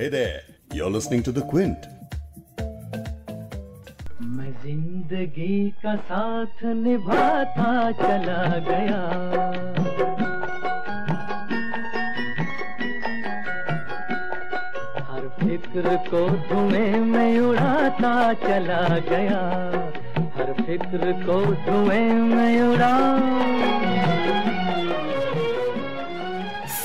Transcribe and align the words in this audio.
Hey 0.00 0.08
there, 0.08 0.40
you're 0.72 0.88
listening 0.88 1.22
to 1.24 1.30
The 1.30 1.42
Quint. 1.42 1.86
मैं 4.36 4.52
ज़िंदगी 4.62 5.58
का 5.82 5.94
साथ 6.10 6.62
निभाता 6.76 7.72
चला 7.98 8.38
गया। 8.68 9.00
हर 15.10 15.28
फ़िक्र 15.42 15.96
को 16.08 16.24
धुएँ 16.48 17.04
में 17.12 17.38
उड़ाता 17.40 18.32
चला 18.48 18.82
गया। 19.12 19.44
हर 20.38 20.52
फ़िक्र 20.64 21.12
को 21.28 21.40
धुएँ 21.68 22.10
में 22.34 22.60
उड़ा। 22.62 22.96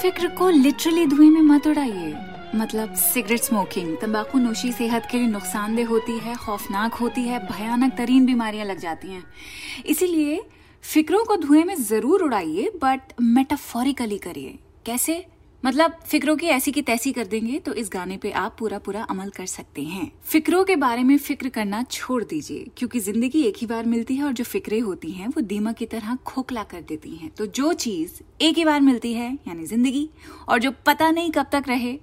फ़िक्र 0.02 0.36
को 0.38 0.50
लिटरली 0.61 1.07
धुएँ 1.16 1.29
में 1.29 1.41
मत 1.55 1.68
उड़ाइए। 1.68 2.13
मतलब 2.55 2.93
सिगरेट 2.95 3.39
स्मोकिंग 3.39 3.97
तंबाकू 3.97 4.39
नोशी 4.39 4.71
सेहत 4.71 5.07
के 5.11 5.18
लिए 5.18 5.27
नुकसानदेह 5.27 5.87
होती 5.87 6.18
है, 6.18 6.36
खौफनाक 6.36 6.93
होती 6.93 7.21
है, 7.21 7.39
भयानक 7.39 7.97
तरीन 7.97 8.25
बीमारियाँ 8.25 8.65
लग 8.65 8.79
जाती 8.79 9.07
हैं। 9.07 9.23
इसीलिए 9.86 10.41
फिक्रों 10.83 11.23
को 11.25 11.36
धुएँ 11.37 11.63
में 11.63 11.75
ज़रूर 11.75 12.21
उड़ाइए 12.21 12.71
बट 12.83 12.99
मेटाफोरिकली 13.21 14.18
करिए। 14.18 14.60
कैसे? 14.86 15.25
मतलब 15.65 15.93
फिक्रों 16.07 16.36
की 16.37 16.47
ऐसी 16.47 16.71
की 16.71 16.82
तैसी 16.82 17.11
कर 17.11 17.28
देंगे 17.28 17.57
तो 17.60 17.74
इस 17.74 17.89
गाने 17.93 18.18
पे 18.18 18.32
आप 18.32 18.55
पूरा 18.60 18.78
पूरा 18.79 19.04
अमल 19.04 19.29
कर 19.29 19.46
सकते 19.46 19.82
हैं। 19.83 20.11
फिक्रों 20.24 20.64
के 20.65 20.75
बारे 20.75 21.04
में 21.04 21.18
फ़िक्र 21.18 21.50
करना 21.50 21.82
छोड़ 21.83 22.24
दीजिए, 22.24 22.65
क्योंकि 22.78 23.00
ज़िंदगी 23.00 23.41
एक 23.43 23.57
ही 23.57 23.68
बार 23.68 23.86
मिलती 23.86 24.15
है 24.15 24.24
और 24.24 24.33
जो 24.33 24.43
फिक्रे 24.43 24.79
होती 24.79 25.11
हैं, 25.11 25.28
वो 25.28 25.41
दीमक 25.43 25.75
की 25.75 25.86
तरह 25.86 26.15
खोखला 26.25 26.64
कर 26.65 26.82
देती 26.82 27.15
हैं। 27.15 27.29
तो 27.29 27.46
जो 27.47 27.74
चीज़ 27.75 28.21
एक 28.41 28.57
ही 28.57 28.65
बार 28.65 28.82
मिलती 28.82 29.14
है, 29.14 29.33
यानी 29.47 29.65
ज़िंदगी, 29.65 30.10
और 30.50 30.60
जो 30.60 30.71
पता 30.86 31.11
नहीं 31.11 31.32
कब 31.32 31.47
तक 31.51 31.64
रहे 31.68 31.93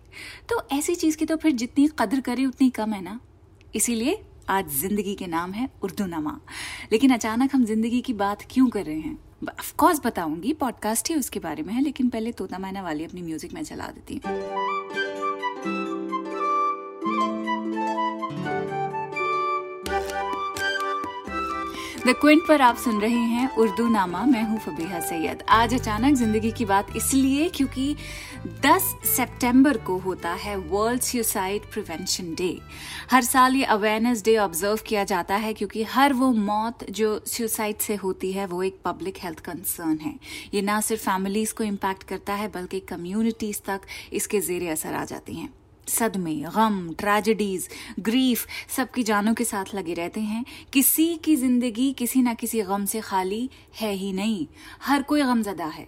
तो 0.49 0.63
ऐसी 0.73 0.95
चीज़ 0.97 1.17
की 1.17 1.27
तो 1.27 1.37
फिर 1.37 1.53
जितनी 1.55 1.89
कदर 1.99 2.21
करे, 2.21 2.45
उतनी 2.47 2.71
कम 2.73 2.93
है 2.93 3.03
ना? 3.03 3.19
इसीलिए 3.75 4.23
आज 4.51 4.71
ज़िंदगी 4.73 5.15
के 5.15 5.27
नाम 5.29 5.53
है 5.53 5.69
उर्दू 5.83 6.07
नमा। 6.09 6.41
लेकिन 6.93 7.13
अचानक 7.13 7.55
हम 7.55 7.65
ज़िंदगी 7.65 8.01
की 8.01 8.13
बात 8.15 8.43
क्यों 8.51 8.69
कर 8.69 8.85
रहे 8.85 8.99
हैं? 8.99 9.19
ऑफकोर्स 9.51 10.01
बताऊँगी 10.05 10.53
पॉडकास्ट 10.53 11.09
ही 11.09 11.15
उसके 11.15 11.41
बारे 11.41 11.63
में 11.63 11.73
है, 11.75 11.83
लेकिन 11.83 12.09
पहले 12.09 12.33
तोता 12.33 12.59
मैना 12.59 12.83
वाली 12.83 13.05
अपनी 13.05 13.23
म्यूज़िक 13.23 13.53
में 13.55 13.63
चला 13.63 13.87
देती 13.89 14.21
हूँ। 14.27 14.33
द 22.07 22.13
क्विंट 22.21 22.41
पर 22.49 22.61
आप 22.61 22.77
सुन 22.77 23.01
रहे 23.01 23.19
हैं 23.33 23.49
उर्दू 23.57 23.87
नामा। 23.89 24.25
मैं 24.27 24.43
हूँ 24.45 24.59
फबीहा 24.61 25.01
सैयद। 25.01 25.43
आज 25.49 25.75
अचानक 25.75 26.15
ज़िंदगी 26.17 26.51
की 26.53 26.65
बात 26.65 26.87
इसलिए 26.97 27.49
क्योंकि 27.49 27.95
10 28.65 28.89
सितंबर 29.07 29.79
को 29.79 29.99
होता 29.99 30.33
है 30.35 30.57
वर्ल्ड 30.57 31.03
सुसाइड 31.03 31.71
प्रिवेंशन 31.73 32.35
डे 32.35 32.51
हर 33.11 33.23
साल 33.23 33.57
ये 33.57 33.65
अवेयरनेस 33.67 34.25
डे 34.25 34.37
ऑब्ज़र्व 34.39 34.81
किया 34.87 35.05
जाता 35.05 35.37
है 35.37 35.55
क्योंकि 35.55 35.83
हर 35.85 36.13
वो 36.13 36.33
मौत 36.33 36.85
जो 36.91 37.19
सुसाइड 37.27 37.79
से 37.79 37.95
होती 37.95 38.33
है, 38.33 38.47
वो 38.47 38.63
एक 38.63 38.81
पब्लिक 38.85 39.19
हेल्थ 39.23 39.41
कंसर्न 39.41 39.99
है। 39.99 40.19
ये 40.55 40.63
ना 40.63 40.81
सिर्फ़ 40.81 41.03
फैमिलीज़ 41.03 41.55
को 41.55 41.65
इम्पैक्ट 41.65 42.03
करता 42.03 42.35
है, 42.35 42.49
बल्कि 42.49 42.81
कम्युनिटीज 42.89 43.63
तक 43.63 43.81
इसके 44.13 44.41
जेर 44.41 44.71
असर 44.73 44.95
आ 44.95 45.05
जाती 45.05 45.35
हैं। 45.35 45.53
सदमे, 45.87 46.35
गम 46.47 46.93
ट्रेजेडीज 46.99 47.69
ग्रीफ 48.01 48.47
सबकी 48.77 49.03
जानों 49.03 49.35
के 49.35 49.45
साथ 49.45 49.75
लगे 49.75 49.95
रहते 49.95 50.21
हैं। 50.21 50.45
किसी 50.73 51.15
की 51.17 51.37
ज़िंदगी 51.37 51.93
किसी 51.93 52.23
ना 52.23 52.35
किसी 52.35 52.63
गम 52.63 52.85
से 52.85 53.01
खाली 53.01 53.49
है 53.81 53.93
ही 53.93 54.13
नहीं। 54.13 54.47
हर 54.83 55.03
कोई 55.03 55.23
गमजदा 55.23 55.67
है। 55.67 55.87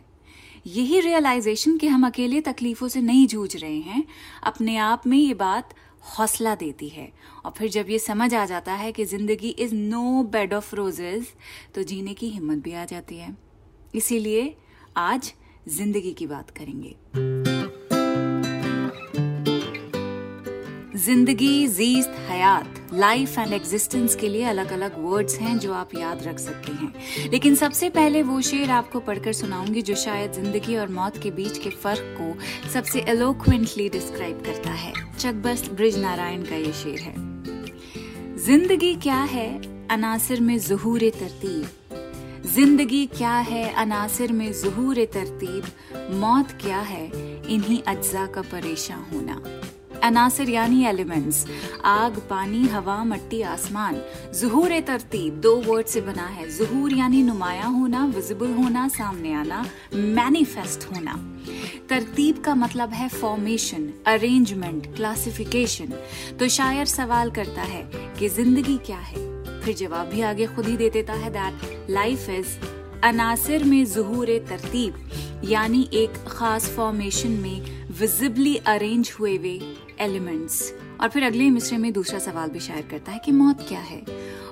यही 0.67 1.01
रियलाइजेशन 1.01 1.77
कि 1.79 1.87
हम 1.87 2.07
अकेले 2.07 2.41
तकलीफों 2.41 2.89
से 2.89 3.01
नहीं 3.01 3.27
जूझ 3.27 3.57
रहे 3.57 3.79
हैं। 3.79 4.05
अपने 4.43 4.77
आप 4.77 5.07
में 5.07 5.19
ये 5.19 5.35
बात 5.35 5.75
हौसला 6.19 6.55
देती 6.55 6.89
है। 6.89 7.13
और 7.45 7.53
फिर 7.59 7.71
जब 7.71 7.91
ये 7.91 7.99
समझ 7.99 8.33
आ 8.35 8.45
जाता 8.47 8.73
है 8.73 8.93
कि 8.93 9.05
ज़िंदगी 9.05 9.49
is 9.49 9.75
no 9.75 10.23
bed 10.33 10.55
of 10.55 10.75
roses 10.75 11.27
तो 11.75 11.83
जीने 11.83 12.15
की 12.15 12.29
हिम्मत 12.29 12.65
भी 12.65 12.73
आ 12.73 12.85
जाती 12.85 13.19
है। 13.19 13.37
इसीलिए 13.95 14.55
आज 14.97 15.33
ज़िंदगी 15.69 16.13
की 16.13 16.27
बात 16.27 16.51
करेंगे। 16.51 17.54
ज़िंदगी 21.05 21.67
जीस्त 21.69 22.15
हयात 22.29 22.93
लाइफ 22.95 23.39
एंड 23.39 23.53
एग्जिस्टेंस 23.53 24.15
के 24.17 24.29
लिए 24.29 24.45
अलग 24.45 24.71
अलग 24.73 24.95
वर्ड्स 24.99 25.39
हैं 25.39 25.59
जो 25.59 25.73
आप 25.75 25.95
याद 25.95 26.23
रख 26.23 26.39
सकते 26.39 26.73
हैं। 26.73 27.31
लेकिन 27.31 27.55
सबसे 27.55 27.89
पहले 27.91 28.23
वो 28.23 28.41
शेर 28.41 28.71
आपको 28.71 29.01
पढ़कर 29.01 29.33
सुनाऊँगी 29.33 29.83
जो 29.83 29.95
शायद 29.95 30.33
ज़िंदगी 30.33 30.77
और 30.77 30.89
मौत 30.89 31.19
के 31.23 31.31
बीच 31.31 31.59
के 31.59 31.71
फ़र्क 31.71 32.15
को 32.21 32.69
सबसे 32.71 33.01
एलोक्वेंटली 33.09 33.89
डिस्क्राइब 33.89 34.43
करता 34.47 34.71
है। 34.71 34.93
चकबस्त 35.19 35.71
ब्रिज 35.73 35.99
नारायण 35.99 36.43
का 36.43 36.57
ये 36.57 36.73
शेर 36.73 37.01
है। 37.01 37.15
ज़िंदगी 38.37 38.95
क्या 38.95 39.21
है? 39.33 39.49
अनासिर 39.91 40.41
में 40.41 40.59
जहूर 40.59 41.01
तरतीब। 41.11 42.47
ज़िंदगी 42.47 43.05
क्या 43.07 43.35
है? 43.41 43.73
अनासिर 43.75 44.33
में 44.33 44.53
जहूर 44.53 45.05
तरतीब। 45.15 45.65
मौत 46.15 46.53
क्या 46.63 46.81
है? 46.83 47.05
इन्हीं 47.51 47.83
अज्जा 47.83 48.27
का 48.27 48.43
परेशान 48.43 49.05
होना। 49.13 49.54
अनासिर 50.05 50.49
यानी 50.51 50.85
एलिमेंट्स। 50.87 51.45
आग, 51.85 52.19
पानी, 52.31 52.63
हवा, 52.67 53.03
मट्टी, 53.05 53.41
आसमान। 53.43 54.01
जहूर 54.41 54.79
तरतीब, 54.81 55.41
दो 55.41 55.55
वर्ड 55.63 55.87
से 55.87 56.01
बना 56.01 56.27
है। 56.29 56.49
जहूर 56.59 56.95
यानी 56.95 57.23
नुमाया 57.23 57.67
होना, 57.67 58.05
विजिबल 58.07 58.53
होना, 58.55 58.87
सामने 58.89 59.33
आना, 59.35 59.65
मैनिफेस्ट 59.95 60.85
होना। 60.91 61.15
तरतीब 61.89 62.43
का 62.43 62.55
मतलब 62.55 62.93
है 62.93 63.09
फॉर्मेशन 63.11 63.89
अरेंजमेंट 64.07 64.95
क्लासिफिकेशन 64.97 65.93
तो 66.39 66.49
शायर 66.49 66.87
सवाल 66.87 67.31
करता 67.31 67.63
है 67.63 67.83
कि 68.19 68.29
ज़िंदगी 68.29 68.77
क्या 68.87 68.99
है? 68.99 69.23
फिर 69.61 69.75
जवाब 69.75 70.09
भी 70.09 70.21
आगे 70.23 70.47
खुद 70.47 70.67
ही 70.67 70.77
दे 70.77 70.89
देता 70.91 71.13
है 71.15 71.31
दैट 71.31 71.91
लाइफ 71.91 72.29
इज़ 72.31 72.57
अनासिर 73.05 73.65
में 73.65 73.85
जहूर 73.85 74.27
तरतीब, 74.49 74.95
यानी 75.45 75.89
एक 75.93 76.25
खास 76.29 76.69
फॉर्मेशन 76.77 77.31
में 77.33 77.89
विजिबली 78.01 78.57
अरेंज 78.67 79.13
हुए 79.21 79.37
हुए 79.37 79.59
एलिमेंट्स। 80.01 80.73
और 81.01 81.09
फिर 81.09 81.23
अगले 81.23 81.51
मिसरे 81.51 81.79
में 81.79 81.93
दूसरा 81.93 82.19
सवाल 82.19 82.51
भी 82.51 82.61
शायर 82.61 82.87
करता 82.91 83.13
है 83.13 83.19
कि 83.19 83.33
मौत 83.33 83.67
क्या 83.69 83.81
है? 83.81 84.01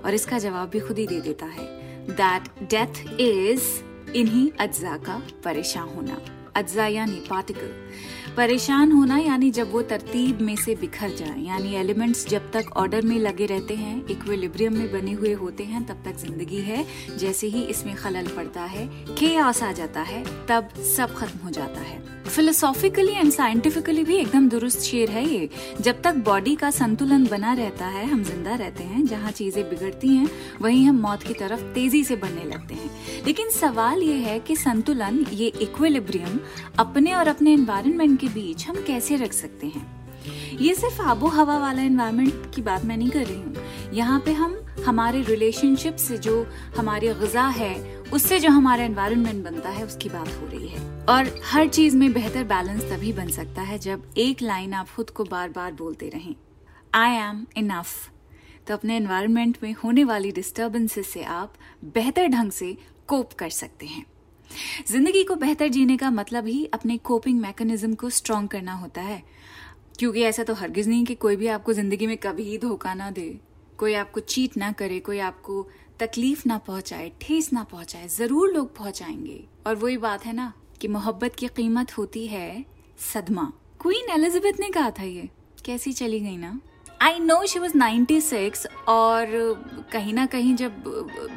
और 0.05 0.15
इसका 0.15 0.39
जवाब 0.39 0.69
भी 0.69 0.81
खुद 0.81 0.99
ही 0.99 1.07
दे 1.07 1.21
देता 1.21 1.47
है। 1.47 1.67
दैट 2.11 2.49
डेथ 2.71 3.21
इज़ 3.21 3.63
इन्हीं 4.17 4.51
अज्जा 4.61 4.97
का 4.97 5.23
परेशान 5.45 5.89
होना। 5.89 6.19
अज्जा 6.57 6.87
यानी 6.87 7.21
पार्टिकल 7.31 7.71
परेशान 8.37 8.93
होना 8.93 9.19
यानी 9.19 9.51
जब 9.51 9.73
वो 9.73 9.83
तरतीब 9.83 10.41
में 10.41 10.57
से 10.57 10.75
बिखर 10.75 11.11
जाए, 11.11 11.41
यानी 11.41 11.75
एलिमेंट्स 11.75 12.27
जब 12.29 12.51
तक 12.51 12.71
ऑर्डर 12.77 13.03
में 13.03 13.19
लगे 13.19 13.47
रहते 13.47 13.75
हैं 13.75 14.07
इक्विलिब्रियम 14.07 14.75
में 14.75 14.93
बने 14.93 15.13
हुए 15.13 15.33
होते 15.33 15.65
हैं, 15.65 15.85
तब 15.87 16.03
तक 16.05 16.17
ज़िंदगी 16.17 16.61
है। 16.61 16.87
जैसे 17.19 17.47
ही 17.47 17.63
इसमें 17.63 17.95
खलल 17.97 18.27
पड़ता 18.27 18.63
है 18.63 18.87
के 19.19 19.37
आ 19.37 19.51
जाता 19.53 20.01
है, 20.01 20.25
तब 20.47 20.69
सब 20.97 21.15
खत्म 21.15 21.39
हो 21.39 21.51
जाता 21.51 21.81
है। 21.81 22.22
फिलोसॉफिकली 22.33 23.13
एंड 23.13 23.33
साइंटिफिकली 23.33 24.05
भी 24.05 24.17
एकदम 24.17 24.49
दुरुस्त 24.49 24.81
शेर 24.81 25.11
है 25.11 25.29
ये। 25.29 25.49
जब 25.81 26.03
तक 26.03 26.15
बॉडी 26.15 26.55
का 26.55 26.71
संतुलन 26.71 27.27
बना 27.27 27.53
रहता 27.53 27.87
है, 27.87 28.07
हम 28.07 28.23
ज़िंदा 28.23 28.55
रहते 28.55 28.85
हैं, 28.85 29.07
जहाँ 29.07 29.31
चीज़ें 29.31 29.71
बिगड़ती 29.71 30.09
हैं, 30.09 30.31
वहीं 30.63 30.87
हम 30.87 31.01
मौत 31.01 31.23
की 31.23 31.35
तरफ़ 31.35 31.61
तेज़ी 31.61 32.05
से 32.05 32.17
बढ़ने 32.17 32.45
लगते 32.45 32.75
हैं। 32.75 32.91
लेकिन 33.27 33.51
सवाल 33.51 34.03
ये 34.03 34.15
है 34.15 34.41
कि 34.41 34.57
संतुलन, 34.57 35.27
ये 35.33 35.47
इक्विलिब्रियम 35.47 36.41
अपने 36.79 37.15
और 37.15 37.29
अपने 37.29 37.53
एनवायरनमेंट 37.53 38.21
के 38.21 38.27
बीच 38.27 38.69
हम 38.69 38.77
कैसे 38.77 39.17
रख 39.17 39.33
सकते 39.33 39.67
हैं? 39.67 40.03
ये 40.61 40.75
सिर्फ़ 40.75 41.03
आबो 41.03 41.27
हवा 41.27 41.59
वाला 41.59 41.83
एनवायरनमेंट 41.83 42.55
की 42.55 42.63
बात 42.63 42.85
मैं 42.85 42.97
नहीं 42.97 43.11
कर 43.11 43.27
रही 43.27 43.37
हूँ। 43.37 43.55
यहाँ 43.93 44.21
पे 44.21 44.33
हम, 44.33 44.61
हमारे 44.87 45.23
रिलेशनशिप 45.23 45.97
से 45.97 46.19
जो 46.19 46.47
हमारी 46.77 47.09
गजा 47.09 47.47
है 47.47 48.02
उससे 48.13 48.39
जो 48.39 48.49
हमारा 48.51 48.85
एनवायरनमेंट 48.85 49.45
बनता 49.45 49.69
है, 49.69 49.85
उसकी 49.85 50.09
बात 50.09 50.29
हो 50.31 50.47
रही 50.47 50.69
है। 50.69 50.81
और 51.07 51.29
हर 51.45 51.69
चीज़ 51.69 51.97
में 51.97 52.13
बेहतर 52.13 52.45
बैलेंस 52.45 52.83
तभी 52.83 53.13
बन 53.13 53.29
सकता 53.29 53.63
है 53.63 53.79
जब 53.79 54.03
एक 54.19 54.43
लाइन 54.43 54.73
आप 54.75 54.89
खुद 54.91 55.11
को 55.11 55.25
बार 55.25 55.49
बार 55.49 55.73
बोलते 55.73 56.09
रहें। 56.09 56.35
आई 56.95 57.15
एम 57.19 57.45
इनफ 57.57 58.11
तो 58.67 58.75
अपने 58.75 58.97
एनवायरनमेंट 58.97 59.59
में 59.63 59.73
होने 59.75 60.05
वाली 60.05 60.33
डिस्टर्बेंसेस 60.33 61.09
से 61.09 61.23
आप 61.25 61.55
बेहतर 61.85 62.27
ढंग 62.27 62.51
से 62.51 62.77
कोप 63.09 63.33
कर 63.33 63.51
सकते 63.51 63.87
हैं। 63.87 64.05
ज़िंदगी 64.89 65.23
को 65.25 65.35
बेहतर 65.37 65.69
जीने 65.69 65.97
का 65.97 66.11
मतलब 66.11 66.47
ही 66.47 66.65
अपने 66.65 66.97
कोपिंग 67.01 67.41
मैकेनिज्म 67.41 67.95
को 67.95 68.11
स्ट्रांग 68.11 68.49
करना 68.49 68.73
होता 68.73 69.01
है। 69.01 69.23
क्योंकि 69.99 70.23
ऐसा 70.23 70.43
तो 70.43 70.55
हरगिज 70.55 70.89
नहीं 70.89 71.05
कि 71.05 71.15
कोई 71.15 71.37
भी 71.37 71.47
आपको 71.47 71.73
ज़िंदगी 71.73 72.07
में 72.07 72.17
कभी 72.17 72.59
धोखा 72.59 72.95
ना 72.95 73.11
दे। 73.11 73.29
कोई 73.79 73.95
आपको 73.95 74.21
चीट 74.21 74.57
ना 74.57 74.71
करे, 74.73 74.99
कोई 75.01 75.19
आपको 75.19 75.69
तकलीफ़ 76.01 76.43
ना 76.47 76.59
पहुँचाए 76.59 77.11
ठेस 77.21 77.53
ना 77.53 77.63
पहुँचाए 77.63 78.09
ज़रूर 78.09 78.53
लोग 78.53 78.77
पहुंचाएँगे। 78.77 79.45
और 79.67 79.77
वही 79.77 79.97
बात 79.97 80.25
है 80.27 80.33
ना 80.33 80.53
कि 80.81 80.89
मोहब्बत 80.89 81.35
की 81.35 81.49
कीमत 81.49 81.97
होती 81.99 82.27
है 82.27 82.65
सदमा। 83.13 83.53
क्वीन 83.81 84.11
एलिजाबेथ 84.11 84.61
ने 84.61 84.71
कहा 84.71 84.91
था 84.91 85.03
ये। 85.03 85.29
कैसी 85.65 85.93
चली 85.93 86.21
गई 86.21 86.37
ना? 86.37 86.59
आई 87.03 87.19
नो 87.19 87.45
शी 87.47 87.59
वॉज़ 87.59 87.77
96 87.77 88.67
और 88.89 89.27
कहीं 89.93 90.13
ना 90.15 90.27
कहीं 90.27 90.55
जब 90.57 90.83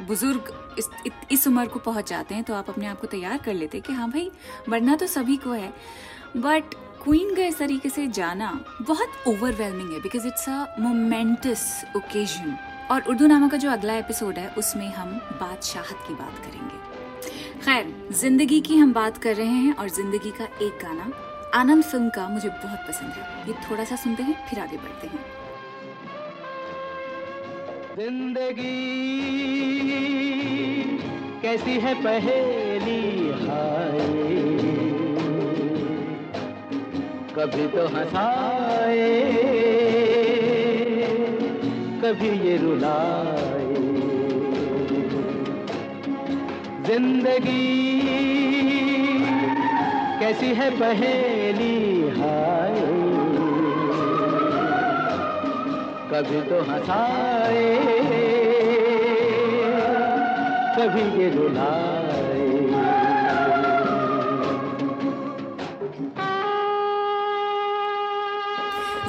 बुज़ुर्ग 0.08 0.74
इस, 0.78 0.88
इस 1.32 1.46
उम्र 1.48 1.66
को 1.66 1.78
पहुँच 1.78 2.10
जाते 2.10 2.34
हैं 2.34 2.44
तो 2.44 2.54
आप 2.54 2.68
अपने 2.70 2.86
आप 2.86 3.00
को 3.00 3.06
तैयार 3.06 3.38
कर 3.38 3.54
लेते 3.54 3.80
कि 3.80 3.92
हाँ 3.92 4.10
भाई 4.10 4.30
बढ़ना 4.68 4.96
तो 4.96 5.06
सभी 5.06 5.36
को 5.36 5.50
है। 5.50 5.72
बट 6.36 6.74
क्वीन 7.02 7.34
का 7.34 7.44
इस 7.44 7.58
तरीके 7.58 7.88
से 7.88 8.06
जाना 8.08 8.52
बहुत 8.82 9.26
ओवरवेलमिंग 9.28 9.92
है 9.92 10.00
because 10.00 10.26
it's 10.26 10.48
a 10.48 10.64
momentous 10.80 11.84
occasion 11.96 12.56
और 12.90 13.02
उर्दू 13.02 13.26
नामा 13.26 13.48
का 13.48 13.56
जो 13.56 13.70
अगला 13.70 13.94
एपिसोड 13.94 14.38
है, 14.38 14.48
उसमें 14.58 14.88
हम 14.88 15.08
बादशाहत 15.40 16.04
की 16.08 16.14
बात 16.14 16.38
करेंगे। 16.38 16.76
खैर, 17.64 17.94
ज़िंदगी 18.12 18.60
की 18.60 18.76
हम 18.76 18.92
बात 18.92 19.18
कर 19.18 19.34
रहे 19.34 19.46
हैं 19.46 19.74
और 19.74 19.88
ज़िंदगी 19.88 20.30
का 20.30 20.44
एक 20.62 20.78
गाना, 20.82 21.10
आनंद 21.54 21.84
फ़िल्म 21.84 22.08
का 22.08 22.28
मुझे 22.28 22.48
बहुत 22.48 22.86
पसंद 22.88 23.10
है। 23.10 23.48
ये 23.48 23.54
थोड़ा 23.70 23.84
सा 23.84 23.96
सुनते 23.96 24.22
हैं, 24.22 24.36
फिर 24.48 24.60
आगे 24.60 24.76
बढ़ते 24.76 25.06
हैं। 25.06 25.24
ज़िंदगी 27.96 28.72
कैसी 31.42 31.78
है 31.80 31.94
पहेली 32.02 33.02
हाय? 33.40 33.98
कभी 37.36 37.66
तो 37.68 37.86
हंसाए 37.88 39.06
कभी 42.06 42.28
ये 42.40 42.56
रुलाए 42.56 43.64
ज़िंदगी 46.86 47.64
कैसी 50.20 50.52
है 50.58 50.68
पहेली 50.80 51.74
हाय। 52.18 52.78
कभी 56.12 56.40
तो 56.50 56.62
हंसाए 56.70 57.66
कभी 60.78 61.04
ये 61.20 61.28
रुलाए 61.36 61.95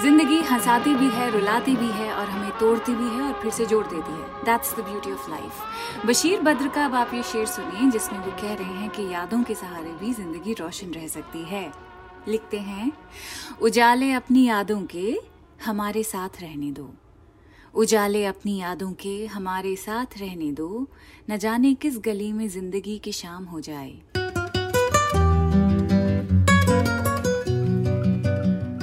ज़िंदगी 0.07 0.37
हंसाती 0.39 0.93
भी 0.95 1.07
है, 1.09 1.29
रुलाती 1.31 1.75
भी 1.75 1.87
है 1.91 2.11
और 2.13 2.25
हमें 2.25 2.51
तोड़ती 2.59 2.93
भी 2.95 3.03
है 3.05 3.21
और 3.21 3.33
फिर 3.41 3.51
से 3.51 3.65
जोड़ 3.65 3.85
देती 3.85 4.11
है। 4.11 4.43
That's 4.45 4.73
the 4.75 4.83
beauty 4.83 5.11
of 5.11 5.29
life 5.29 6.05
Bashir 6.05 6.41
Badr 6.41 6.67
का 6.67 6.85
अब 6.85 6.93
आप 6.95 7.13
ये 7.13 7.23
शेर 7.23 7.45
सुनिए, 7.45 7.89
जिसमें 7.91 8.19
वो 8.19 8.31
कह 8.31 8.53
रहे 8.53 8.73
हैं 8.73 8.89
कि 8.89 9.07
यादों 9.13 9.41
के 9.43 9.55
सहारे 9.55 9.91
भी 9.91 10.13
ज़िंदगी 10.13 10.53
रोशन 10.53 10.91
रह 10.91 11.07
सकती 11.07 11.43
है। 11.43 11.71
लिखते 12.27 12.59
हैं, 12.59 12.91
उजाले 13.61 14.11
अपनी 14.11 14.45
यादों 14.45 14.81
के 14.85 15.19
हमारे 15.65 16.03
साथ 16.03 16.41
रहने 16.41 16.71
दो। 16.71 16.89
उजाले 17.75 18.25
अपनी 18.25 18.57
यादों 18.59 18.91
के 18.93 19.25
हमारे 19.25 19.75
साथ 19.75 20.17
रहने 20.19 20.51
दो। 20.51 20.87
न 21.29 21.37
जाने 21.37 21.73
किस 21.73 21.99
गली 21.99 22.31
में 22.31 22.47
ज़िंदगी 22.47 22.97
की 22.97 23.11
शाम 23.11 23.43
हो 23.45 23.59
जाए। 23.59 24.16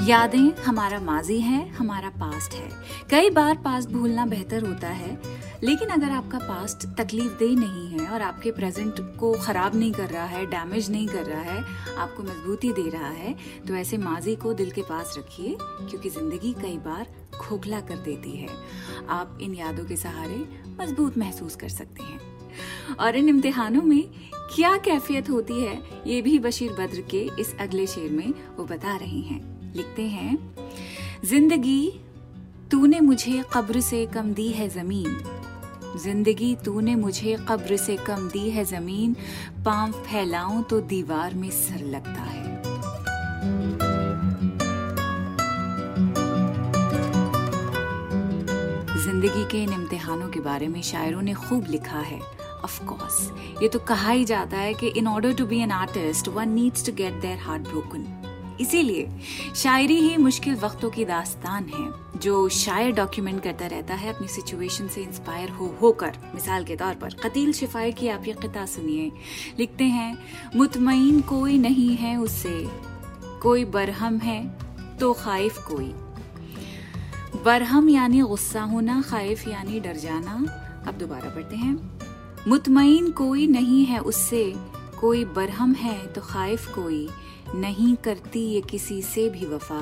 यादें 0.05 0.62
हमारा 0.65 0.99
माजी 1.01 1.39
है, 1.41 1.69
हमारा 1.71 2.09
पास्ट 2.12 2.55
है। 2.55 2.69
कई 3.11 3.31
बार 3.31 3.56
पास्ट 3.56 3.89
भूलना 3.89 4.25
बेहतर 4.27 4.65
होता 4.65 4.89
है, 4.89 5.19
लेकिन 5.62 5.89
अगर 5.89 6.11
आपका 6.11 6.39
पास्ट 6.39 6.87
तकलीफ़ 6.97 7.39
दे 7.39 7.49
नहीं 7.55 7.87
है 7.91 8.09
और 8.09 8.23
आपके 8.23 8.51
प्रेजेंट 8.51 9.01
को 9.19 9.33
खराब 9.35 9.77
नहीं 9.77 9.93
कर 9.93 10.09
रहा 10.09 10.25
है 10.25 10.45
डैमेज 10.47 10.91
नहीं 10.91 11.06
कर 11.09 11.25
रहा 11.25 11.41
है, 11.43 11.62
आपको 11.97 12.23
मजबूती 12.23 12.73
दे 12.73 12.89
रहा 12.91 13.09
है 13.09 13.35
तो 13.67 13.75
ऐसे 13.75 13.99
माजी 13.99 14.35
को 14.37 14.53
दिल 14.53 14.71
के 14.71 14.83
पास 14.83 15.15
रखिए, 15.19 15.56
क्योंकि 15.61 16.11
ज़िंदगी 16.11 16.53
कई 16.61 16.77
बार 16.79 17.06
खोखला 17.39 17.81
कर 17.83 17.99
देती 18.01 18.33
है। 18.33 18.49
आप 19.11 19.39
इन 19.43 19.55
यादों 19.55 19.85
के 19.85 19.97
सहारे 19.97 20.45
मज़बूत 20.81 21.19
महसूस 21.19 21.56
कर 21.56 21.69
सकते 21.71 22.03
हैं। 22.03 22.97
और 22.97 23.17
इन 23.17 23.29
इम्तिहानों 23.29 23.83
में 23.83 24.03
क्या 24.55 24.77
कैफियत 24.77 25.31
होती 25.31 25.61
है, 25.61 25.81
ये 26.06 26.21
भी 26.23 26.39
बशीर 26.39 26.73
बद्र 26.75 27.01
के 27.11 27.29
इस 27.41 27.56
अगले 27.61 27.87
शेर 27.87 28.11
में 28.11 28.33
वो 28.56 28.65
बता 28.67 28.97
रही 28.97 29.23
हैं। 29.23 29.54
लिखते 29.76 30.03
हैं, 30.03 30.38
ज़िंदगी 31.25 32.00
तूने 32.71 33.00
मुझे 33.00 33.43
कब्र 33.53 33.81
से 33.82 34.05
कम 34.06 34.32
दी 34.35 34.49
है 34.50 34.69
ज़मीन। 34.71 35.23
ज़िंदगी 35.97 36.55
तूने 36.65 36.94
मुझे 36.97 37.37
कब्र 37.49 37.76
से 37.76 37.97
कम 37.97 38.29
दी 38.29 38.49
है 38.50 38.65
ज़मीन। 38.67 39.15
पाँव 39.65 39.93
फैलाऊं 40.03 40.62
तो 40.62 40.81
दीवार 40.82 41.35
में 41.35 41.50
सर 41.53 41.85
लगता 41.87 42.23
है। 42.23 42.43
ज़िंदगी 49.05 49.44
के 49.50 49.62
इन 49.62 49.73
इम्तिहानों 49.73 50.29
के 50.29 50.41
बारे 50.41 50.69
में 50.69 50.81
शायरों 50.82 51.23
ने 51.23 51.35
खूब 51.37 51.67
लिखा 51.70 51.99
है। 52.00 52.20
ऑफ़ 52.65 52.85
कोर्स 52.85 53.31
ये 53.62 53.69
तो 53.69 53.79
कहा 53.79 54.11
ही 54.11 54.25
जाता 54.25 54.56
है 54.56 54.75
कि 54.75 54.88
in 54.88 55.09
order 55.09 55.35
to 55.35 55.47
be 55.47 55.59
an 55.61 55.70
artist 55.73 56.29
one 56.29 56.49
needs 56.50 56.87
to 56.87 56.93
get 56.93 57.20
their 57.20 57.38
heart 57.38 57.62
broken 57.62 58.06
इसीलिए 58.61 59.09
शायरी 59.56 60.01
ही 60.01 60.17
मुश्किल 60.17 60.55
वक्तों 60.56 60.91
की 60.91 61.05
दास्तान 61.05 61.65
है, 61.69 62.21
जो 62.21 62.49
शायर 62.49 62.93
डॉक्यूमेंट 62.93 63.43
करता 63.43 63.67
रहता 63.67 63.95
है, 63.95 64.12
अपनी 64.15 64.29
सिचुएशन 64.29 64.89
से 64.89 65.03
इंस्पायर 65.03 65.51
हो, 65.51 65.75
होकर। 65.83 66.12
मिसाल 66.35 66.65
के 66.65 66.77
तौर 66.77 66.95
पर, 66.95 67.15
कतील 67.15 67.53
शिफायर 67.53 67.91
की 67.91 68.09
आप 68.09 68.27
ये 68.27 68.33
किता 68.33 68.67
सुनिए। 68.67 69.11
लिखते 69.59 69.85
हैं, 69.85 70.17
मुतमईन 70.56 71.21
कोई 71.21 71.59
नहीं 71.59 71.95
है 71.97 72.17
उससे, 72.17 72.67
कोई 73.43 73.65
बरहम 73.65 74.19
है 74.19 74.59
तो 74.99 75.12
खाइफ 75.12 75.59
कोई। 75.59 75.95
बरहम 77.45 77.89
यानी 77.89 78.21
गुस्सा 78.21 78.62
होना, 78.62 79.01
खाइफ 79.03 79.49
यानी 79.49 79.81
डर 79.81 79.97
जाना। 79.97 80.35
अब 80.89 80.95
दोबारा 80.95 81.31
पढ़ते 81.31 81.56
हैं, 81.56 81.77
मुतमईन 82.49 83.11
कोई 83.11 83.47
नहीं 83.47 83.85
है 83.85 83.99
उससे, 83.99 84.53
कोई 85.01 85.25
बरहम 85.25 85.73
है 85.73 86.06
तो 86.06 86.21
खाइफ 86.21 86.67
कोई। 86.75 87.09
नहीं 87.55 87.95
करती 87.97 88.41
ये 88.41 88.61
किसी 88.61 89.01
से 89.03 89.29
भी 89.31 89.47
वफा। 89.47 89.81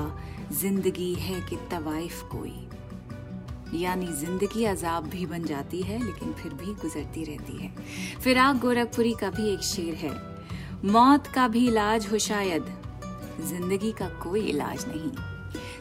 ज़िंदगी 0.53 1.15
है 1.15 1.41
कि 1.41 1.57
तवाइफ 1.71 2.23
कोई। 2.33 3.81
यानी 3.81 4.07
ज़िंदगी 4.07 4.65
अजाब 4.65 5.07
भी 5.09 5.27
बन 5.27 5.45
जाती 5.45 5.81
है, 5.83 5.99
लेकिन 5.99 6.33
फिर 6.33 6.55
भी 6.55 6.75
गुजरती 6.75 7.25
रहती 7.25 7.57
है। 7.59 7.73
फिराक 8.21 8.57
गोरखपुरी 8.57 9.15
का 9.21 9.31
भी 9.31 9.49
एक 9.53 9.63
शेर 9.63 9.95
है। 9.95 10.13
मौत 10.85 11.27
का 11.27 11.49
भी 11.49 11.67
इलाज 11.69 12.07
हो 12.13 12.19
शायद। 12.19 12.65
ज़िंदगी 13.41 13.93
का 13.93 14.09
कोई 14.23 14.41
इलाज 14.41 14.85
नहीं। 14.89 15.11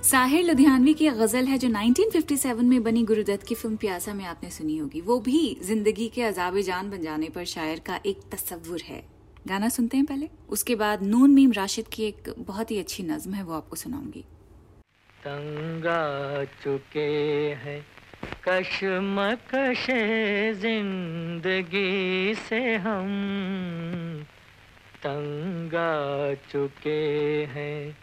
साहिर 0.02 0.44
लुधियानवी 0.46 0.94
की 0.94 1.10
गज़ल 1.10 1.46
है 1.46 1.58
जो 1.58 1.68
1957 1.70 2.64
में 2.64 2.82
बनी 2.84 3.04
गुरुदत्त 3.04 3.48
की 3.48 3.56
फ़िल्म 3.56 3.76
प्यासा 3.76 4.14
में 4.14 4.26
आपने 4.26 4.50
सुनी 4.50 4.78
होगी। 4.78 5.02
वो 5.02 5.20
भी 5.20 5.58
ज़िंदगी 5.64 6.08
के 6.08 6.22
अजाब 6.24 6.60
जान 6.62 6.90
बन 6.90 7.02
जाने 7.02 7.30
पर 7.30 7.46
शायर 7.46 7.80
का 7.80 8.00
एक 8.06 8.22
तस्वुर 8.32 8.82
है। 8.86 9.11
गाना 9.48 9.70
सुनते 9.70 9.98
हैं 9.98 10.06
पहले। 10.06 10.30
उसके 10.50 10.76
बाद 10.76 11.04
नून 11.04 11.32
मीम 11.32 11.52
राशिद 11.52 11.88
की 11.88 12.04
एक 12.04 12.34
बहुत 12.40 12.72
ही 12.72 12.80
अच्छी 12.80 13.04
नज्म 13.04 13.34
है, 13.34 13.44
वो 13.44 13.54
आपको 13.54 13.76
सुनाऊँगी। 13.76 14.24
तंगा 15.24 16.44
चुके 16.64 17.10
हैं, 17.64 17.82
कशमकश 18.48 19.86
ज़िंदगी 20.62 22.36
से 22.50 22.62
हम। 22.76 23.10
तंगा 25.04 26.34
चुके 26.52 27.00
हैं, 27.46 27.98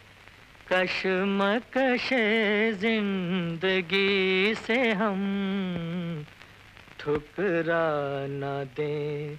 कशमकश 0.67 2.09
ज़िंदगी 2.79 4.55
से 4.55 4.79
हम। 4.93 6.25
ठुकरा 6.99 7.85
न 8.29 8.67
दें 8.77 9.37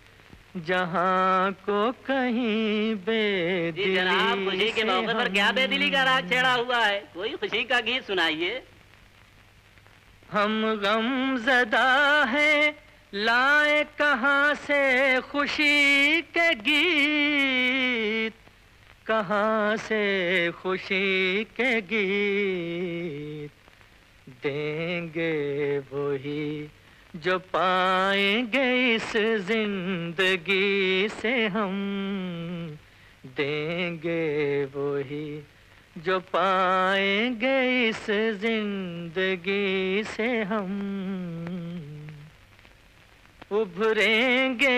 जहाँ 0.57 1.53
को 1.53 1.93
कहीं 1.93 2.95
बेदिली 2.95 3.95
जनाब 3.95 4.45
खुशी 4.45 4.71
के 4.73 4.85
मौके 4.85 5.15
पर 5.15 5.29
क्या 5.33 5.53
बेदिली 5.53 5.91
का 5.91 6.03
राग 6.03 6.31
छेड़ा 6.31 6.53
हुआ 6.53 6.85
है? 6.85 6.99
कोई 7.15 7.31
खुशी 7.37 7.63
का 7.65 7.81
गीत 7.81 8.05
सुनाइए। 8.07 8.63
हम 10.33 10.81
गम 10.83 11.37
जदा 11.47 12.25
है 12.25 12.75
लाए 13.15 13.85
कहाँ 13.99 14.55
से 14.55 15.21
खुशी 15.21 16.23
के 16.23 16.55
गीत? 16.67 18.35
कहाँ 19.07 19.77
से 19.77 20.51
खुशी 20.51 21.45
के 21.45 21.81
गीत? 21.81 23.51
देंगे 24.43 25.79
वही 25.79 26.69
जो 27.15 27.39
पाएँगे 27.39 28.95
इस 28.95 29.13
ज़िंदगी 29.47 31.09
से 31.11 31.47
हम, 31.47 32.79
देंगे 33.37 34.65
वही। 34.65 35.43
जो 35.99 36.19
पाएँगे 36.31 37.89
इस 37.89 38.07
ज़िंदगी 38.41 40.05
से 40.07 40.29
हम, 40.43 40.71
उभरेंगे 43.53 44.77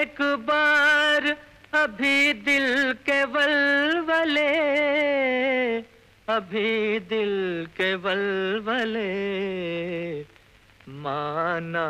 एक 0.00 0.22
बार 0.48 1.36
अभी 1.74 2.32
दिल 2.32 2.92
के 3.06 3.22
वलवले, 3.24 4.48
अभी 6.28 6.98
दिल 7.00 7.66
के 7.76 7.94
वलवले। 7.94 9.12
माना 11.04 11.88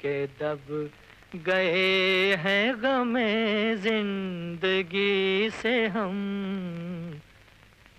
के 0.00 0.26
दब 0.26 0.90
गए 1.34 2.34
हैं 2.36 2.82
गमे 2.82 3.76
ज़िंदगी 3.76 5.50
से 5.50 5.86
हम। 5.86 6.18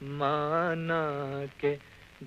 माना 0.04 1.02
के 1.62 1.74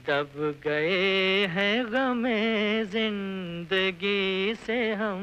दब 0.09 0.33
गए 0.65 1.47
हैं 1.47 1.87
गमे 1.93 2.85
ज़िंदगी 2.85 4.55
से 4.67 4.81
हम। 4.95 5.23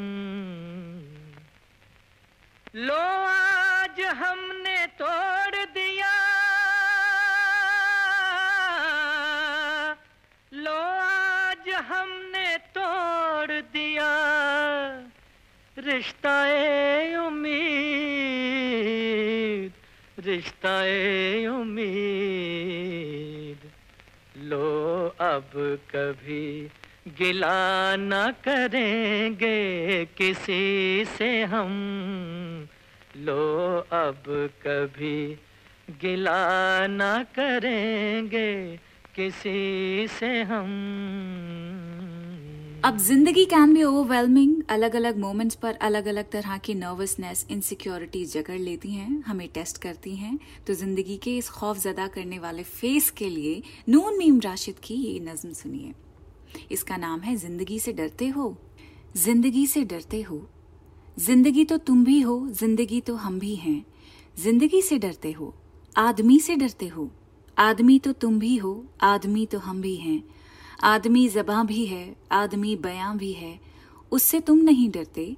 लो, 2.75 3.03
आज 3.27 4.01
हमने 4.01 4.86
तोड़ 5.01 5.56
दिया। 5.56 6.15
लो, 10.53 10.80
आज 11.01 11.70
हमने 11.70 12.21
रिश्ता 15.86 16.40
उम्मीद 17.28 19.72
रिश्ता 20.26 20.76
उम्मीद। 21.56 23.58
लो 24.38 25.16
अब 25.20 25.80
कभी 25.96 26.70
गिला 27.08 27.96
न 28.00 28.34
करेंगे 28.44 30.06
किसी 30.06 31.06
से 31.06 31.44
हम। 31.44 32.68
लो 33.18 33.88
अब 33.92 34.50
कभी 34.68 35.38
गिला 35.90 36.88
न 36.88 37.26
करेंगे 37.36 38.80
किसी 39.16 40.08
से 40.08 40.42
हम। 40.42 41.81
अब 42.84 42.98
ज़िंदगी 42.98 43.44
कैन 43.46 43.74
बी 43.74 43.84
ओवरवेलमिंग। 43.84 44.62
अलग 44.70 44.96
अलग 44.96 45.18
मोमेंट्स 45.18 45.56
पर 45.56 45.74
अलग 45.82 46.06
अलग 46.06 46.30
तरह 46.32 46.58
की 46.58 46.74
नर्वसनेस, 46.74 47.46
इनसिक्योरिटीज 47.52 48.34
जकड़ 48.34 48.58
लेती 48.58 48.92
हैं, 48.92 49.22
हमें 49.22 49.48
टेस्ट 49.54 49.78
करती 49.78 50.16
हैं। 50.16 50.38
तो 50.68 50.74
ज़िंदगी 50.74 51.18
के 51.18 51.36
इस 51.38 51.50
खौफ 51.50 51.80
जदा 51.80 52.08
करने 52.08 52.40
वाले 52.40 52.64
फेस 52.64 53.10
के 53.10 53.30
लिए 53.30 53.62
नून 53.90 54.18
मीम 54.18 54.40
राशिद 54.40 54.80
की 54.84 54.96
ये 54.96 55.20
नज्म 55.20 55.54
सुनिए। 55.54 55.94
इसका 56.72 56.98
नाम 56.98 57.20
है, 57.20 57.36
ज़िंदगी 57.36 57.80
से 57.80 57.94
डरते 57.94 58.28
हो। 58.28 58.56
ज़िंदगी 59.18 59.66
से 59.68 59.84
डरते 59.84 60.22
हो। 60.22 60.42
ज़िंदगी 61.20 61.66
तो 61.66 61.78
तुम 61.78 62.04
भी 62.06 62.20
हो, 62.22 62.48
ज़िंदगी 62.50 63.02
तो 63.02 63.16
हम 63.16 63.40
भी 63.40 63.56
हैं। 63.56 63.86
ज़िंदगी 64.38 64.82
से 64.82 64.98
डरते 64.98 65.32
हो। 65.32 65.54
आदमी 65.96 66.40
से 66.40 66.56
डरते 66.56 66.88
हो। 66.88 67.10
आदमी 67.58 68.00
तो 68.00 68.12
तुम 68.12 68.40
भी 68.40 68.58
हो, 68.58 68.86
आदमी 69.02 69.46
तो 69.46 69.60
हम 69.60 69.82
भी 69.82 69.96
हैं। 69.96 70.24
आदमी 70.84 71.30
जबां 71.30 71.68
भी 71.68 71.86
है, 71.86 72.16
आदमी 72.32 72.76
बयां 72.76 73.18
भी 73.18 73.34
है, 73.34 73.60
उससे 74.12 74.40
तुम 74.40 74.58
नहीं 74.58 74.90
डरते। 74.90 75.38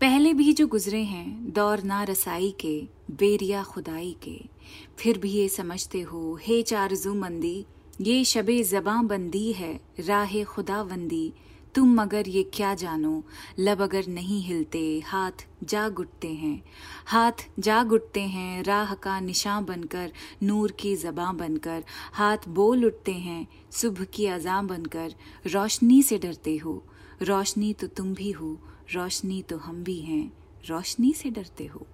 पहले 0.00 0.34
भी 0.34 0.52
जो 0.52 0.66
गुजरे 0.66 1.02
हैं, 1.02 1.52
दौर 1.52 1.82
ना 1.82 2.02
रसाई 2.02 2.54
के, 2.60 2.88
बेरिया 3.10 3.62
खुदाई 3.62 4.16
के। 4.22 4.40
फिर 4.98 5.18
भी 5.18 5.30
ये 5.30 5.48
समझते 5.48 6.00
हो, 6.00 6.38
हे 6.42 6.62
चारजू 6.62 7.14
मंदी, 7.14 7.66
ये 8.00 8.24
शबे 8.24 8.62
जबां 8.62 9.06
बंदी 9.06 9.52
है, 9.52 9.80
राह 10.00 10.44
खुदा 10.44 10.84
बंदी 10.84 11.32
तुम 11.74 11.94
मगर 11.94 12.28
ये 12.28 12.42
क्या 12.42 12.74
जानो? 12.74 13.22
लब 13.58 13.82
अगर 13.82 14.06
नहीं 14.06 14.42
हिलते, 14.42 15.02
हाथ 15.06 15.46
जा 15.64 15.88
गुटते 15.88 16.28
हैं। 16.28 16.64
हाथ 17.06 17.32
जा 17.58 17.84
गुटते 17.84 18.20
हैं, 18.20 18.62
राह 18.62 18.94
का 18.94 19.20
निशान 19.20 19.64
बनकर, 19.64 20.12
नूर 20.42 20.70
की 20.70 20.96
जबां 20.96 21.36
बनकर। 21.36 21.84
हाथ 22.12 22.38
बोल 22.48 22.84
उठते 22.84 23.12
हैं, 23.12 23.48
सुबह 23.70 24.04
की 24.04 24.26
अजा 24.26 24.62
बनकर। 24.62 25.14
रोशनी 25.46 26.02
से 26.02 26.18
डरते 26.18 26.56
हो। 26.56 26.84
रोशनी 27.22 27.72
तो 27.72 27.86
तुम 27.86 28.14
भी 28.14 28.30
हो, 28.30 28.58
रोशनी 28.94 29.42
तो 29.42 29.56
हम 29.56 29.84
भी 29.84 29.98
हैं। 29.98 30.32
रोशनी 30.68 31.12
से 31.12 31.30
डरते 31.30 31.66
हो। 31.66 31.86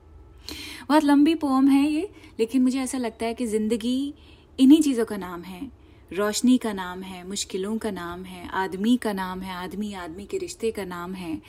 बहुत 0.88 1.04
लंबी 1.04 1.34
पोम 1.34 1.68
है 1.68 1.90
ये, 1.90 2.10
लेकिन 2.38 2.62
मुझे 2.62 2.80
ऐसा 2.80 2.98
लगता 2.98 3.26
है 3.26 3.34
कि 3.34 3.46
ज़िंदगी 3.46 4.14
इन्हीं 4.60 4.82
चीज़ों 4.82 5.04
का 5.04 5.16
नाम 5.16 5.42
है। 5.42 5.79
रोशनी 6.12 6.56
का 6.58 6.72
नाम 6.72 7.02
है, 7.02 7.26
मुश्किलों 7.28 7.76
का 7.78 7.90
नाम 7.90 8.24
है, 8.24 8.48
आदमी 8.48 8.96
का 8.96 9.12
नाम 9.12 9.40
है, 9.40 9.54
आदमी 9.54 9.92
आदमी 9.94 10.24
के 10.26 10.38
रिश्ते 10.38 10.70
का 10.70 10.84
नाम 10.84 11.14
है। 11.14 11.40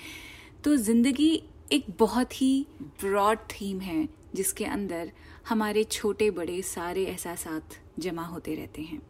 तो 0.64 0.76
ज़िंदगी 0.78 1.32
एक 1.72 1.86
बहुत 2.00 2.42
ही 2.42 2.66
ब्रॉड 3.02 3.38
थीम 3.52 3.80
है, 3.80 4.08
जिसके 4.36 4.66
अंदर 4.66 5.12
हमारे 5.50 5.84
छोटे, 5.84 6.30
बड़े, 6.32 6.62
सारे 6.62 7.06
एहसास 7.06 7.48
जमा 8.00 8.24
होते 8.24 8.56
रहते 8.56 8.82
हैं। 8.82 9.02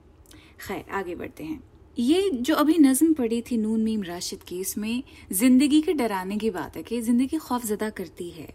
खैर, 0.59 0.83
आगे 0.91 1.15
बढ़ते 1.15 1.43
हैं। 1.43 1.61
ये 1.97 2.29
जो 2.31 2.55
अभी 2.55 2.77
नज्म 2.77 3.13
पड़ी 3.13 3.41
थी 3.41 3.57
नून 3.57 3.81
मीम 3.83 4.03
राशिद 4.03 4.43
की, 4.43 4.59
इसमें 4.59 5.03
ज़िंदगी 5.33 5.81
के 5.81 5.93
डराने 5.93 6.37
की 6.37 6.49
बात 6.49 6.77
है 6.77 6.83
कि 6.83 7.01
ज़िंदगी 7.01 7.37
खौफ 7.37 7.65
ज़दा 7.65 7.89
करती 7.89 8.29
है 8.29 8.47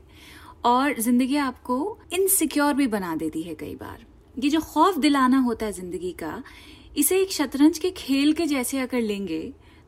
और 0.64 1.00
ज़िंदगी 1.00 1.36
आपको 1.36 1.98
इनसिक्योर 2.12 2.74
भी 2.74 2.86
बना 2.86 3.14
देती 3.16 3.42
है 3.42 3.54
कई 3.54 3.74
बार। 3.74 4.04
ये 4.36 4.50
जो 4.50 4.60
खौफ 4.60 4.98
दिलाना 4.98 5.38
होता 5.40 5.66
है 5.66 5.72
ज़िंदगी 5.72 6.12
का 6.12 6.42
इसे 6.96 7.20
एक 7.22 7.32
शतरंज 7.32 7.78
के 7.78 7.90
खेल 7.90 8.32
के 8.32 8.46
जैसे 8.46 8.78
अगर 8.78 9.00
लेंगे 9.00 9.40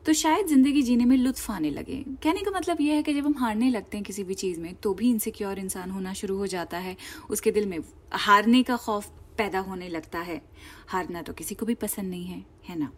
तो 0.05 0.13
शायद 0.13 0.47
ज़िंदगी 0.47 0.81
जीने 0.81 1.05
में 1.05 1.15
लुत्फ 1.17 1.49
आने 1.51 1.69
लगे। 1.69 1.95
कहने 2.23 2.41
का 2.41 2.51
मतलब 2.51 2.81
यह 2.81 2.95
है 2.95 3.03
कि 3.03 3.13
जब 3.13 3.25
हम 3.25 3.35
हारने 3.37 3.69
लगते 3.69 3.97
हैं 3.97 4.03
किसी 4.05 4.23
भी 4.23 4.33
चीज़ 4.33 4.59
में 4.59 4.73
तो 4.75 4.93
भी 4.93 5.09
इनसिक्योर 5.09 5.59
इंसान 5.59 5.91
होना 5.91 6.13
शुरू 6.13 6.37
हो 6.37 6.47
जाता 6.47 6.77
है। 6.77 6.95
उसके 7.29 7.51
दिल 7.51 7.65
में 7.65 7.77
हारने 8.17 8.61
का 8.63 8.75
खौफ 8.77 9.09
पैदा 9.37 9.59
होने 9.59 9.89
लगता 9.89 10.19
है। 10.19 10.41
हारना 10.87 11.21
तो 11.21 11.33
किसी 11.33 11.55
को 11.55 11.65
भी 11.65 11.75
पसंद 11.75 12.09
नहीं 12.09 12.25
है 12.25 12.43
है 12.69 12.79
ना? 12.79 12.91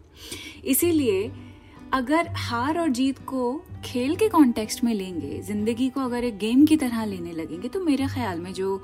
इसीलिए 0.64 1.30
अगर 1.92 2.28
हार 2.38 2.78
और 2.78 2.88
जीत 2.90 3.18
को 3.18 3.54
खेल 3.84 4.14
के 4.16 4.28
कॉन्टेक्स्ट 4.28 4.84
में 4.84 4.92
लेंगे, 4.94 5.40
ज़िंदगी 5.42 5.88
को 5.88 6.00
अगर 6.00 6.24
एक 6.24 6.38
गेम 6.38 6.64
की 6.66 6.76
तरह 6.76 7.04
लेने 7.04 7.32
लगेंगे 7.32 7.68
तो 7.68 7.80
मेरे 7.80 8.06
ख्याल 8.06 8.40
में 8.40 8.52
जो 8.52 8.82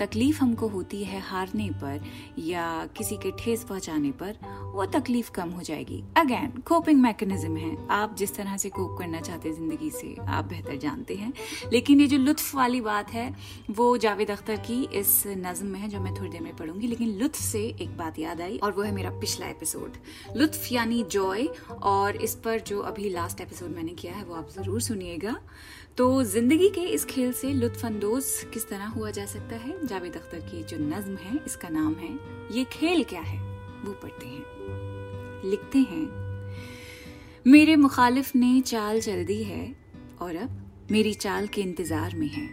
तकलीफ़ 0.00 0.40
हमको 0.40 0.68
होती 0.68 1.02
है 1.04 1.20
हारने 1.20 1.68
पर 1.70 2.00
या 2.38 2.88
किसी 2.96 3.16
के 3.16 3.30
ठेस 3.38 3.64
पहुँचाने 3.64 4.10
पर, 4.10 4.36
वो 4.74 4.86
तकलीफ़ 4.86 5.30
कम 5.30 5.50
हो 5.50 5.62
जाएगी। 5.62 6.02
अगेन 6.16 6.62
कोपिंग 6.66 7.00
मैकेनिज्म 7.00 7.56
है। 7.56 7.76
आप 7.90 8.14
जिस 8.16 8.34
तरह 8.36 8.56
से 8.56 8.68
कोप 8.68 8.98
करना 8.98 9.20
चाहते 9.20 9.48
हैं 9.48 9.56
ज़िंदगी 9.56 9.90
से, 9.90 10.14
आप 10.28 10.44
बेहतर 10.44 10.76
जानते 10.76 11.14
हैं। 11.14 11.32
लेकिन 11.72 12.00
ये 12.00 12.06
जो 12.06 12.18
लुत्फ 12.18 12.54
वाली 12.54 12.80
बात 12.80 13.10
है, 13.10 13.34
वो 13.70 13.96
जावेद 13.96 14.30
अख्तर 14.30 14.56
की 14.56 14.82
इस 14.94 15.22
नज्म 15.26 15.66
में 15.66 15.80
है, 15.80 15.88
जो 15.88 16.00
मैं 16.00 16.14
थोड़ी 16.14 16.30
देर 16.30 16.40
में 16.40 16.56
पढ़ूँगी। 16.56 16.86
लेकिन 16.86 17.08
लुत्फ 17.18 17.40
से 17.40 17.64
एक 17.80 17.96
बात 17.98 18.18
याद 18.18 18.40
आई, 18.40 18.58
और 18.58 18.72
वो 18.72 18.82
है 18.82 18.92
मेरा 18.92 19.10
पिछला 19.10 19.46
एपिसोड 19.46 19.96
लुत्फ 20.36 20.72
यानी 20.72 21.02
जॉय 21.02 21.46
और 21.82 22.16
इस 22.16 22.34
पर 22.34 22.60
जो 22.60 22.80
अभी 22.80 23.10
लास्ट 23.10 23.40
एपिसोड 23.40 23.70
मैंने 23.70 23.92
किया 23.92 24.12
है, 24.12 24.24
वो 24.24 24.34
आप 24.34 24.50
ज़रूर 24.50 24.80
सुनिएगा। 24.80 25.36
तो 25.98 26.22
ज़िंदगी 26.22 26.68
के 26.70 26.80
इस 26.80 27.04
खेल 27.04 27.32
से 27.32 27.52
लुत्फानंदोज 27.52 28.24
किस 28.52 28.68
तरह 28.68 28.86
हुआ 28.86 29.10
जा 29.10 29.24
सकता 29.26 29.56
है? 29.56 29.86
जावेद 29.86 30.16
अख्तर 30.16 30.40
की 30.40 30.62
जो 30.62 30.76
नज्म 30.78 31.16
है, 31.16 31.38
इसका 31.46 31.68
नाम 31.68 31.94
है, 31.94 32.10
ये 32.52 32.64
खेल 32.64 33.02
क्या 33.04 33.20
है? 33.20 33.38
वो 33.84 33.92
पढ़ते 33.92 34.26
हैं। 34.26 35.50
लिखते 35.50 35.78
हैं, 35.78 36.06
मेरे 37.46 37.76
मुखालिफ 37.76 38.34
ने 38.36 38.60
चाल 38.60 39.00
चल 39.00 39.24
दी 39.24 39.42
है 39.44 39.74
और 40.20 40.36
अब 40.36 40.86
मेरी 40.90 41.14
चाल 41.16 41.46
के 41.46 41.62
इंतज़ार 41.62 42.14
में 42.14 42.28
है। 42.28 42.48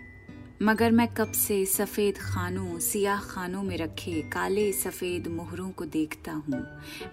मगर 0.61 0.91
मैं 0.91 1.07
कब 1.13 1.31
से 1.33 1.65
सफ़ेद 1.67 2.17
खानों, 2.17 2.79
सियाह 2.79 3.21
खानों 3.25 3.63
में 3.63 3.77
रखे 3.77 4.21
काले 4.33 4.71
सफ़ेद 4.73 5.27
मोहरों 5.27 5.69
को 5.69 5.85
देखता 5.85 6.31
हूँ, 6.31 6.65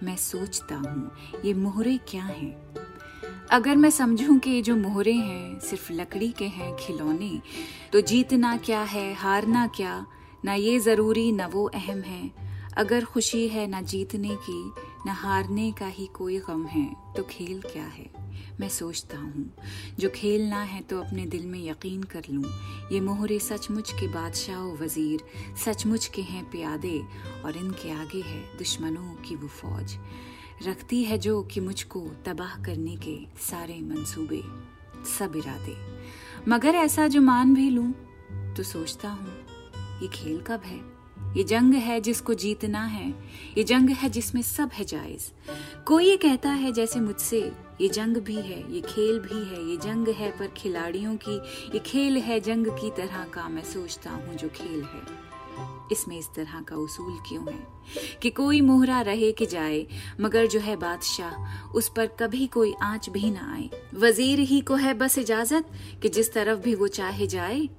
मैं 0.03 0.17
सोचता 0.17 0.75
हूँ, 0.77 1.11
ये 1.45 1.53
मोहरे 1.53 1.97
क्या 2.09 2.23
हैं? 2.23 2.82
अगर 3.51 3.75
मैं 3.75 3.89
समझूं 3.89 4.37
कि 4.39 4.61
जो 4.61 4.75
मोहरे 4.75 5.13
हैं 5.13 5.59
सिर्फ़ 5.59 5.91
लकड़ी 5.93 6.29
के 6.31 6.45
हैं 6.45 6.75
खिलौने 6.75 7.41
तो 7.91 8.01
जीतना 8.01 8.55
क्या 8.57 8.81
है, 8.81 9.13
हारना 9.13 9.65
क्या? 9.67 10.05
ना 10.45 10.53
ये 10.53 10.79
ज़रूरी, 10.79 11.31
न 11.31 11.45
वो 11.45 11.65
अहम 11.65 12.01
है। 12.01 12.31
अगर 12.77 13.05
खुशी 13.05 13.47
है 13.47 13.67
ना 13.67 13.81
जीतने 13.81 14.35
की, 14.47 14.73
न 15.07 15.09
हारने 15.09 15.71
का 15.71 15.87
ही 15.87 16.05
कोई 16.07 16.39
गम 16.39 16.65
है 16.65 16.85
तो 17.15 17.23
खेल 17.23 17.61
क्या 17.61 17.83
है? 17.83 18.09
मैं 18.59 18.69
सोचता 18.69 19.17
हूँ, 19.17 19.51
जो 19.99 20.09
खेलना 20.09 20.61
है 20.61 20.81
तो 20.81 20.99
अपने 20.99 21.25
दिल 21.25 21.45
में 21.45 21.59
यकीन 21.65 22.03
कर 22.03 22.23
लूँ। 22.29 22.43
ये 22.91 22.99
मोहरे 22.99 23.39
सचमुच 23.39 23.91
के 23.91 24.07
बादशाह 24.07 24.63
वज़ीर, 24.81 25.23
सचमुच 25.65 26.05
के 26.05 26.21
हैं 26.21 26.49
प्यादे, 26.51 27.01
और 27.45 27.57
इनके 27.57 27.91
आगे 27.91 28.21
है 28.21 28.41
दुश्मनों 28.57 29.13
की 29.23 29.35
वो 29.35 29.47
फौज। 29.47 29.97
रखती 30.61 31.03
है 31.03 31.17
जो 31.17 31.41
कि 31.43 31.59
मुझको 31.59 31.99
तबाह 32.25 32.55
करने 32.63 32.95
के 32.95 33.17
सारे 33.41 33.79
मंसूबे, 33.81 34.41
सब 35.09 35.35
इरादे। 35.35 35.75
मगर 36.47 36.75
ऐसा 36.75 37.07
जो 37.07 37.21
मान 37.21 37.53
भी 37.53 37.69
लूँ 37.69 37.91
तो 38.57 38.63
सोचता 38.63 39.09
हूँ, 39.09 39.33
ये 40.01 40.07
खेल 40.07 40.41
कब 40.41 40.61
है? 40.65 40.79
ये 41.37 41.43
जंग 41.43 41.73
है 41.73 41.99
जिसको 42.01 42.33
जीतना 42.33 42.83
है, 42.85 43.09
ये 43.57 43.63
जंग 43.63 43.89
है 43.89 44.09
जिसमें 44.09 44.41
सब 44.41 44.69
है 44.73 44.85
जायज़। 44.85 45.29
कोई 45.85 46.05
ये 46.05 46.17
कहता 46.17 46.49
है 46.49 46.71
जैसे 46.71 46.99
मुझसे, 46.99 47.39
ये 47.81 47.89
जंग 47.89 48.17
भी 48.17 48.35
है, 48.35 48.73
ये 48.73 48.81
खेल 48.81 49.19
भी 49.19 49.43
है, 49.45 49.63
ये 49.69 49.77
जंग 49.77 50.07
है 50.07 50.29
पर 50.31 50.47
खिलाड़ियों 50.47 51.15
की, 51.15 51.37
ये 51.73 51.79
खेल 51.79 52.17
है 52.17 52.39
जंग 52.39 52.67
की 52.67 52.91
तरह 52.91 53.23
का 53.23 53.47
मैं 53.49 53.63
सोचता 53.63 54.11
हूँ 54.11 54.35
जो 54.35 54.49
खेल 54.49 54.83
है। 54.83 55.01
इसमें 55.91 56.17
इस 56.19 56.29
तरह 56.35 56.61
का 56.61 56.75
उसूल 56.75 57.19
क्यों 57.27 57.53
है? 57.53 57.67
कि 58.21 58.29
कोई 58.29 58.61
मोहरा 58.61 59.01
रहे 59.01 59.31
कि 59.31 59.45
जाए, 59.45 59.87
मगर 60.21 60.47
जो 60.47 60.59
है 60.59 60.75
बादशाह, 60.75 61.67
उस 61.71 61.91
पर 61.95 62.07
कभी 62.07 62.47
कोई 62.47 62.73
आँच 62.81 63.09
भी 63.09 63.31
ना 63.31 63.53
आए। 63.53 63.69
वज़ीर 63.93 64.39
ही 64.39 64.61
को 64.61 64.75
है 64.75 64.93
बस 64.93 65.17
इजाज़त 65.17 65.71
कि 66.01 66.09
जिस 66.09 66.33
तरफ़ 66.33 66.59
भी 66.59 66.75
वो 66.75 66.87
चाहे 66.87 67.27
जाए। 67.27 67.69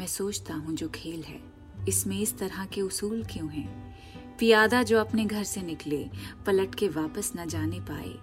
मैं 0.00 0.06
सोचता 0.06 0.54
हूँ 0.54 0.76
जो 0.76 0.88
खेल 0.88 1.22
है, 1.22 1.40
इसमें 1.88 2.20
इस 2.20 2.38
तरह 2.38 2.64
के 2.64 2.80
उसूल 2.80 3.24
क्यों 3.24 3.50
हैं? 3.50 3.96
पियादा 4.38 4.82
जो 4.82 5.00
अपने 5.00 5.24
घर 5.24 5.44
से 5.44 5.62
निकले, 5.62 6.10
पलट 6.46 6.74
के 6.74 6.88
वापस 6.88 7.32
न 7.36 7.46
जाने 7.46 7.80
पाए। 7.80 8.14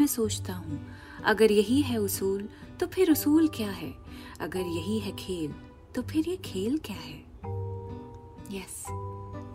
मैं 0.00 0.06
सोचता 0.06 0.52
हूँ, 0.52 0.86
अगर 1.24 1.52
यही 1.52 1.82
है 1.82 1.98
उसूल 1.98 2.48
तो 2.80 2.86
फिर 2.86 3.12
उसूल 3.12 3.48
क्या 3.48 3.70
है? 3.70 3.94
अगर 4.40 4.60
यही 4.60 4.98
है 4.98 5.12
खेल 5.12 5.54
तो 5.94 6.02
फिर 6.02 6.28
ये 6.28 6.36
खेल 6.36 6.78
क्या 6.78 6.96
है? 6.96 7.31
यस 8.52 8.84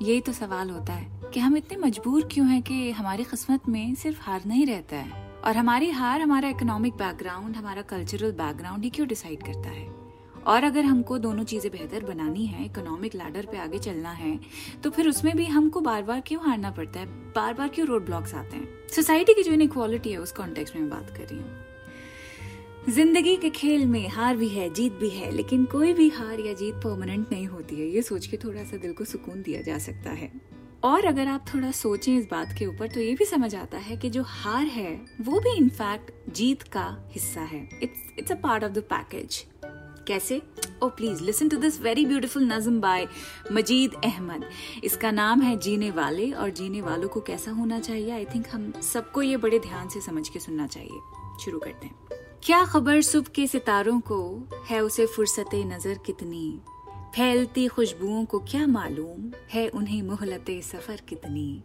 यही 0.02 0.22
तो 0.22 0.32
सवाल 0.32 0.70
होता 0.70 0.94
है 0.94 1.32
कि 1.34 1.40
हम 1.40 1.58
इतने 1.58 1.78
मजबूर 1.78 2.28
क्यों 2.32 2.48
हैं 2.48 2.62
कि 2.62 2.92
हमारी 2.92 3.24
किस्मत 3.24 3.68
में 3.70 3.96
सिर्फ़ 3.96 4.22
हारना 4.22 4.54
ही 4.54 4.66
रहता 4.66 4.96
है? 4.96 5.26
और 5.46 5.58
हमारी 5.58 5.90
हार 5.90 6.22
हमारा 6.22 6.50
इकोनॉमिक 6.50 6.94
बैकग्राउंड 6.94 7.56
हमारा 7.56 7.82
कल्चरल 7.82 8.32
बैकग्राउंड 8.32 8.84
ही 8.84 8.90
क्यों 8.90 9.08
डिसाइड 9.08 9.44
करता 9.44 9.70
है? 9.70 9.88
और 10.48 10.64
अगर 10.64 10.86
हमको 10.86 11.18
दोनों 11.18 11.44
चीज़ें 11.44 11.72
बेहतर 11.72 12.06
बनानी 12.06 12.46
है 12.46 12.66
इकोनॉमिक 12.66 13.16
लैडर 13.16 13.46
पे 13.46 13.58
आगे 13.58 13.80
चलना 13.80 14.12
है 14.12 14.40
तो 14.84 14.90
फिर 14.90 15.08
उसमें 15.10 15.36
भी 15.38 15.46
हमको 15.46 15.82
बार 15.82 16.04
बार 16.04 16.22
क्यों 16.22 16.42
हारना 16.46 16.72
पड़ता 16.72 17.00
है? 17.00 17.06
बार 17.06 17.54
बार 17.54 17.68
क्यों 17.68 17.88
रोड 17.88 18.06
ब्लॉक्स 18.06 18.34
आते 18.34 18.56
हैं? 18.58 18.68
सोसाइटी 18.96 19.34
की 19.34 19.44
जो 19.44 19.52
इनक्वालिटी 19.52 20.12
है, 20.12 20.18
उस 20.18 20.32
कॉन्टेक्स्ट 20.32 20.76
में 20.76 20.90
बात 20.90 21.10
कर 21.10 21.24
रही 21.24 21.40
हूँ। 21.40 21.67
ज़िंदगी 22.90 23.36
के 23.36 23.50
खेल 23.50 23.86
में 23.86 24.08
हार 24.10 24.36
भी 24.38 24.48
है, 24.50 24.70
जीत 24.74 24.94
भी 24.94 25.10
है, 25.10 25.32
लेकिन 25.32 25.64
कोई 25.66 25.94
भी 25.94 26.08
हार 26.10 26.40
या 26.40 26.54
जीत 26.54 26.76
परमानेंट 26.76 27.32
नहीं 27.32 27.48
होती 27.48 27.76
है। 27.76 27.88
ये 27.88 28.02
सोच 28.02 28.28
के 28.28 28.38
थोड़ा 28.38 28.64
सा 28.64 28.78
दिल 28.78 28.94
को 28.94 29.06
सुकून 29.06 29.42
दिया 29.42 29.62
जा 29.62 29.78
सकता 29.78 30.10
है। 30.10 30.32
और 30.84 31.06
अगर 31.06 31.28
आप 31.28 31.46
थोड़ा 31.54 31.72
सोचें 31.72 32.18
इस 32.18 32.28
बात 32.32 32.54
के 32.60 32.66
ऊपर 32.66 32.88
तो 32.88 33.00
ये 33.00 33.14
भी 33.16 33.26
समझ 33.26 33.54
आता 33.56 33.78
है 33.78 33.98
कि 33.98 34.10
जो 34.10 34.24
हार 34.24 34.66
है, 34.66 34.94
वो 35.22 35.40
भी 35.40 35.56
इनफैक्ट 35.58 36.12
जीत 36.30 36.64
का 36.64 36.86
हिस्सा 37.12 37.42
है। 37.42 37.70
It's 37.84 38.14
it's 38.20 38.32
a 38.32 38.36
part 38.36 38.64
of 38.64 38.72
the 38.72 38.84
package 38.84 39.44
कैसे? 40.08 40.42
ओ 40.84 40.90
please 40.90 41.24
listen 41.24 41.50
to 41.50 41.58
this 41.58 41.82
very 41.82 42.06
beautiful 42.06 42.44
नज्म 42.44 42.80
बाय 42.82 43.08
मजीद 43.52 43.96
अहमद 44.04 44.46
इसका 44.84 45.12
नाम 45.12 45.42
है 45.42 45.58
जीने 45.60 45.92
वाले, 45.92 46.32
और 46.32 46.50
जीने 46.50 46.82
वालों 46.82 47.10
को 47.10 47.22
कैसा 47.22 47.52
होना 47.52 47.80
चाहिए? 47.80 48.12
आई 48.12 48.26
थिंक 48.26 48.48
हम 48.52 48.72
सबको 48.84 49.22
ये 49.22 49.38
बड़े 49.38 49.60
ध्यान 49.60 49.90
से 49.90 50.02
समझ 50.02 50.28
के 50.30 50.40
सुनना 50.40 50.68
चाहिए। 50.68 51.00
शुरू 51.46 51.60
करते 51.60 51.88
हैं। 51.88 52.26
क्या 52.44 52.66
खबर 52.66 53.02
सुबह 53.02 53.32
के 53.36 53.48
सितारों 53.48 54.00
को? 54.00 54.50
है 54.68 54.80
उसे 54.80 55.06
फुर्सत 55.06 55.50
नज़र 55.56 55.98
कितनी? 56.06 56.62
फैलती 56.88 57.68
खुशबुओं 57.68 58.26
को 58.26 58.40
क्या 58.40 58.68
मालूम? 58.68 59.32
है 59.52 59.70
उन्हें 59.70 60.02
मोहलत 60.02 60.46
सफ़र 60.50 61.02
कितनी? 61.10 61.64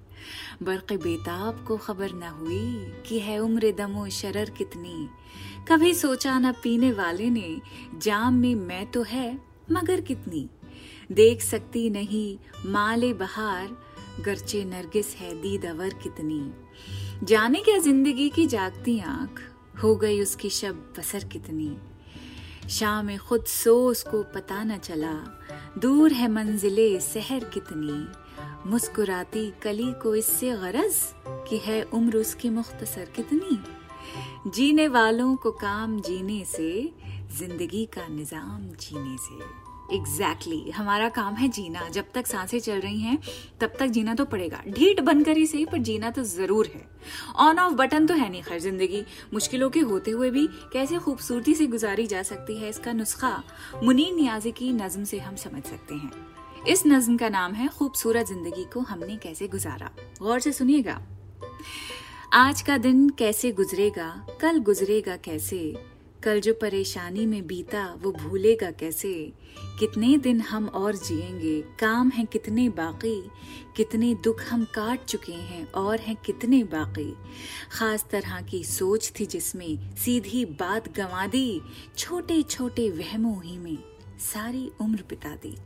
बर्क 0.63 0.93
बेताब 0.93 1.65
को 1.69 1.77
खबर 1.77 2.13
न 2.13 2.23
हुई 2.23 2.93
कि 3.07 3.19
है 3.19 3.39
उम्र 3.39 3.73
दमो 3.79 4.09
शरर 4.09 4.51
कितनी? 4.51 5.09
कभी 5.69 5.95
सोचा 5.95 6.39
न 6.39 6.53
पीने 6.53 6.93
वाले 6.93 7.31
ने, 7.31 7.61
जाम 7.99 8.35
में 8.35 8.55
मैं 8.55 8.91
तो 8.91 9.03
है, 9.03 9.39
मगर 9.73 10.01
कितनी? 10.01 10.51
देख 11.13 11.43
सकती 11.43 11.91
नहीं 11.91 12.39
माले 12.67 13.13
बहार, 13.13 13.77
गरचे 14.21 14.65
नरगिस 14.65 15.17
है 15.17 15.43
दीदवर 15.43 15.89
कितनी? 15.89 16.51
जाने 17.25 17.61
क्या 17.61 17.79
ज़िंदगी 17.79 18.29
की 18.29 18.47
जागती 18.47 19.01
आँख 19.01 19.49
हो 19.83 19.95
गई 19.97 20.21
उसकी 20.23 20.51
शब 20.51 20.95
बसर 20.99 21.25
कितनी। 21.25 21.77
शाम 22.71 23.17
खुद 23.19 23.45
सो 23.45 23.75
उसको 23.87 24.23
पता 24.23 24.63
न 24.65 24.79
चला, 24.79 25.15
दूर 25.79 26.13
है 26.13 26.29
मंजिले 26.29 27.01
सहर 27.01 27.45
कितनी। 27.45 28.71
मुस्कुराती 28.71 29.53
कली 29.63 29.93
को 29.93 30.15
इससे 30.15 30.53
गरज 30.53 30.97
कि 31.49 31.59
है 31.59 31.83
उम्र 31.83 32.17
उसकी 32.17 32.51
मुख्तसर 32.51 33.05
कितनी। 33.17 33.59
जीने 34.51 34.87
वालों 34.89 35.35
को 35.37 35.51
काम 35.51 36.01
जीने 36.01 36.45
से, 36.45 36.93
ज़िंदगी 37.39 37.85
का 37.87 38.07
निज़ाम 38.09 38.63
जीने 38.81 39.17
से। 39.19 39.62
Exactly 39.95 40.57
exactly. 40.57 40.75
हमारा 40.75 41.09
काम 41.09 41.35
है 41.35 41.49
जीना। 41.49 41.89
जब 41.89 42.05
तक 42.15 42.27
साँसें 42.27 42.59
चल 42.61 42.81
रही 42.81 43.01
हैं, 43.01 43.19
तब 43.61 43.73
तक 43.79 43.87
जीना 43.87 44.15
तो 44.15 44.25
पड़ेगा। 44.25 44.63
ढीठ 44.69 45.01
बनकर 45.01 45.37
ही 45.37 45.47
सही, 45.47 45.65
पर 45.65 45.79
जीना 45.79 46.11
तो 46.11 46.23
ज़रूर 46.23 46.67
है। 46.67 46.85
ऑन 47.37 47.59
ऑफ़ 47.59 47.75
बटन 47.75 48.07
तो 48.07 48.15
है 48.15 48.31
नहीं 48.31 48.43
खैर 48.43 48.61
ज़िंदगी। 48.61 49.03
मुश्किलों 49.35 49.71
के 49.71 49.81
होते 49.81 50.11
हुए 50.11 50.31
भी 50.31 50.47
कैसे 50.73 50.99
खूबसूरती 50.99 51.55
से 51.55 51.67
गुजारी 51.67 52.07
जा 52.07 52.23
सकती 52.23 52.59
है, 52.59 52.69
इसका 52.69 52.93
नुस्खा 52.93 53.43
मुनीर 53.83 54.15
नियाजी 54.15 54.53
की 54.53 54.73
नज्म 54.73 55.05
से 55.05 55.19
हम 55.19 55.37
समझ 55.37 55.63
सकते 55.65 55.95
हैं। 55.95 56.13
इस 56.69 56.83
नज्म 56.87 57.17
का 57.17 57.29
नाम 57.29 57.53
है, 57.53 57.69
खूबसूरत 57.69 58.27
ज़िंदगी 58.27 58.65
को 58.65 58.81
हमने 58.81 59.17
कैसे 59.17 59.49
गुजारा? 59.49 59.91
गौर 60.23 60.41
से 60.41 60.53
सुनिएगा। 60.53 61.01
आज 62.33 62.63
का 62.63 62.77
दिन 62.79 63.09
कैसे 63.09 63.53
गुजरेगा? 63.53 64.27
कल 64.41 64.59
गुजरेगा 64.59 65.17
कैसे? 65.17 65.92
कल 66.25 66.41
जो 66.41 66.53
परेशानी 66.55 67.27
में 67.27 67.47
बीता, 67.47 67.99
वो 68.03 68.13
भूलेगा 68.13 68.71
कैसे? 68.71 69.33
कितने 69.79 70.17
दिन 70.19 70.41
हम 70.41 70.67
और 70.69 70.97
जिएँगे? 70.97 71.61
काम 71.63 72.09
हैं 72.09 72.27
कितने 72.27 72.69
बाकी? 72.69 73.31
कितने 73.77 74.15
दुख 74.15 74.43
हम 74.43 74.65
काट 74.65 75.05
चुके 75.05 75.33
हैं 75.33 75.73
और 75.73 76.01
हैं 76.01 76.17
कितने 76.17 76.65
बाकी? 76.65 77.15
खास 77.73 78.07
तरह 78.11 78.41
की 78.41 78.65
सोच 78.65 79.13
थी 79.21 79.27
जिसमें 79.27 79.97
सीधी 79.97 80.45
बात 80.45 80.97
गंवा 80.97 81.27
दी 81.27 81.61
छोटे 81.99 82.43
छोटे 82.43 82.91
वहमों 82.91 83.43
ही 83.43 83.59
में 83.59 83.79
सारी 84.21 84.71
उम्र 84.81 85.05
बिता 85.09 85.35
दी। 85.37 85.57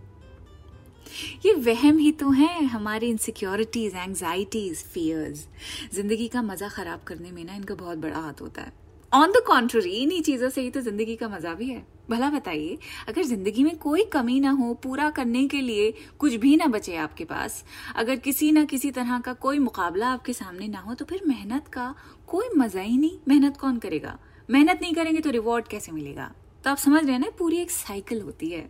ये 1.47 1.55
वहम 1.55 1.99
ही 1.99 2.13
तो 2.13 2.31
हैं 2.31 2.63
हमारी 2.63 3.11
इनसिक्योरिटीज 3.11 3.95
एंग्जाइटीज 3.95 4.85
फियर्स 4.85 5.47
ज़िंदगी 5.95 6.29
का 6.29 6.43
मज़ा 6.43 6.69
खराब 6.69 7.03
करने 7.03 7.31
में 7.31 7.45
ना 7.45 7.55
इनका 7.55 7.75
बहुत 7.75 7.99
बड़ा 7.99 8.19
हाथ 8.19 8.41
होता 8.41 8.63
है। 8.63 8.86
ऑन 9.13 9.33
द 9.33 9.41
कॉन्ट्ररी 9.47 9.91
इन्हीं 9.93 10.23
चीज़ों 10.23 10.49
से 10.49 10.61
ही 10.61 10.71
तो 10.71 10.81
ज़िंदगी 10.81 11.15
का 11.17 11.29
मज़ा 11.29 11.53
भी 11.55 11.67
है। 11.67 11.85
भला 12.11 12.29
बताइए, 12.31 12.77
अगर 13.09 13.23
ज़िंदगी 13.23 13.65
में 13.65 13.77
कोई 13.79 14.05
कमी 14.05 14.39
ना 14.41 14.51
हो 14.51 14.73
पूरा 14.75 15.09
करने 15.11 15.47
के 15.49 15.61
लिए, 15.61 15.93
कुछ 16.19 16.35
भी 16.35 16.57
ना 16.57 16.67
बचे 16.67 16.97
आपके 16.97 17.25
पास, 17.25 17.65
अगर 17.97 18.17
किसी 18.17 18.51
ना 18.53 18.65
किसी 18.65 18.91
तरह 18.91 19.19
का 19.19 19.33
कोई 19.33 19.59
मुकाबला 19.59 20.09
आपके 20.09 20.33
सामने 20.33 20.69
ना 20.69 20.79
हो 20.79 20.95
तो 20.95 21.05
फिर 21.05 21.23
मेहनत 21.27 21.69
का 21.69 21.95
कोई 22.27 22.49
मज़ा 22.57 22.81
ही 22.81 22.97
नहीं। 22.99 23.19
मेहनत 23.29 23.57
कौन 23.57 23.79
करेगा? 23.79 24.19
मेहनत 24.49 24.83
नहीं 24.83 24.95
करेंगे 24.95 25.21
तो 25.21 25.31
रिवॉर्ड 25.31 25.69
कैसे 25.69 25.93
मिलेगा? 25.93 26.31
तो 26.65 26.71
आप 26.71 26.77
समझ 26.77 27.03
रहे 27.05 27.13
हैं 27.13 27.21
ना, 27.21 27.31
पूरी 27.39 27.57
एक 27.57 27.71
साइकिल 27.71 28.21
होती 28.21 28.51
है। 28.51 28.69